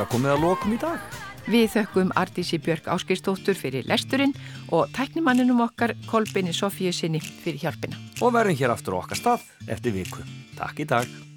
Bara 0.08 0.16
komið 0.16 0.32
að 0.32 0.44
lokum 0.46 0.72
í 0.72 0.76
dag. 0.80 1.16
Við 1.52 1.66
þökkum 1.74 2.12
Artísi 2.16 2.56
Björk 2.64 2.88
Áskistóttur 2.88 3.56
fyrir 3.56 3.84
lesturinn 3.84 4.32
og 4.72 4.88
tæknimanninum 4.96 5.60
okkar 5.66 5.92
Kolbini 6.08 6.56
Sofíu 6.56 6.94
sinni 6.96 7.20
fyrir 7.20 7.60
hjálpina. 7.60 8.00
Og 8.24 8.32
verðum 8.32 8.56
hér 8.56 8.72
aftur 8.72 8.96
okkar 9.02 9.20
stað 9.20 9.48
eftir 9.68 9.98
viku. 10.00 10.24
Takk 10.56 10.80
í 10.80 10.88
dag. 10.88 11.27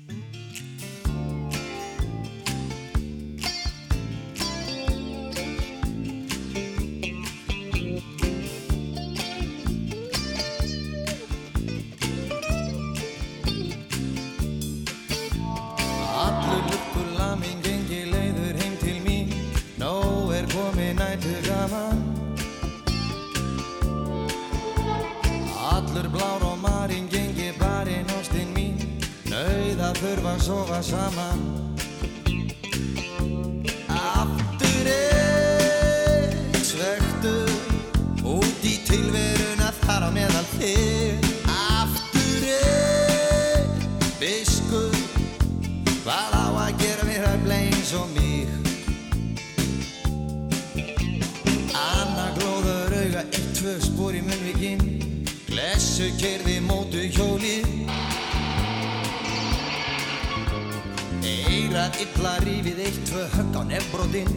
Pýrat 61.72 61.96
illa 62.04 62.32
rífið 62.44 62.80
eitt, 62.84 62.98
tvö 63.08 63.22
högg 63.32 63.54
á 63.56 63.64
nefnbrotinn 63.64 64.32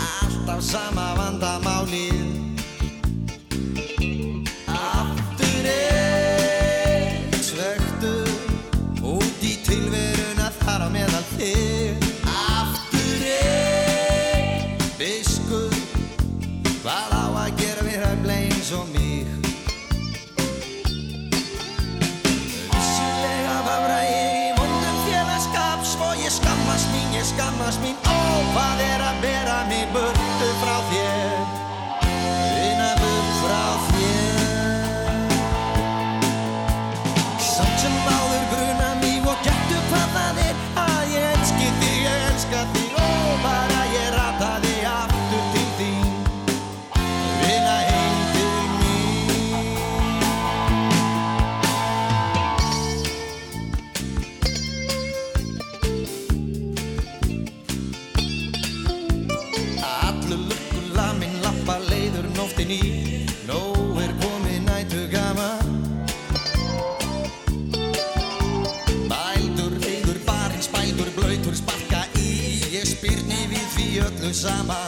Alltaf 0.00 0.62
sama 0.64 1.04
vandamálnið 1.18 2.22
Aftur 4.72 5.68
einn 5.74 7.36
svögtu 7.44 8.14
Út 9.04 9.44
í 9.44 9.52
tilveruna 9.68 10.48
þar 10.62 10.86
á 10.86 10.96
meðal 10.96 11.28
þig. 11.34 12.08
Aftur 12.24 13.28
einn 13.36 14.88
visku 14.96 15.62
Hvað 16.80 17.16
á 17.20 17.24
að 17.44 17.54
gera 17.60 17.84
við 17.84 18.00
höfleins 18.00 18.72
og 18.80 18.88
mér 18.96 19.01
hvað 28.52 28.84
er 28.84 29.06
að 29.10 29.24
vera 29.24 29.56
mig 29.70 29.88
börn 29.96 30.21
summer. 74.42 74.81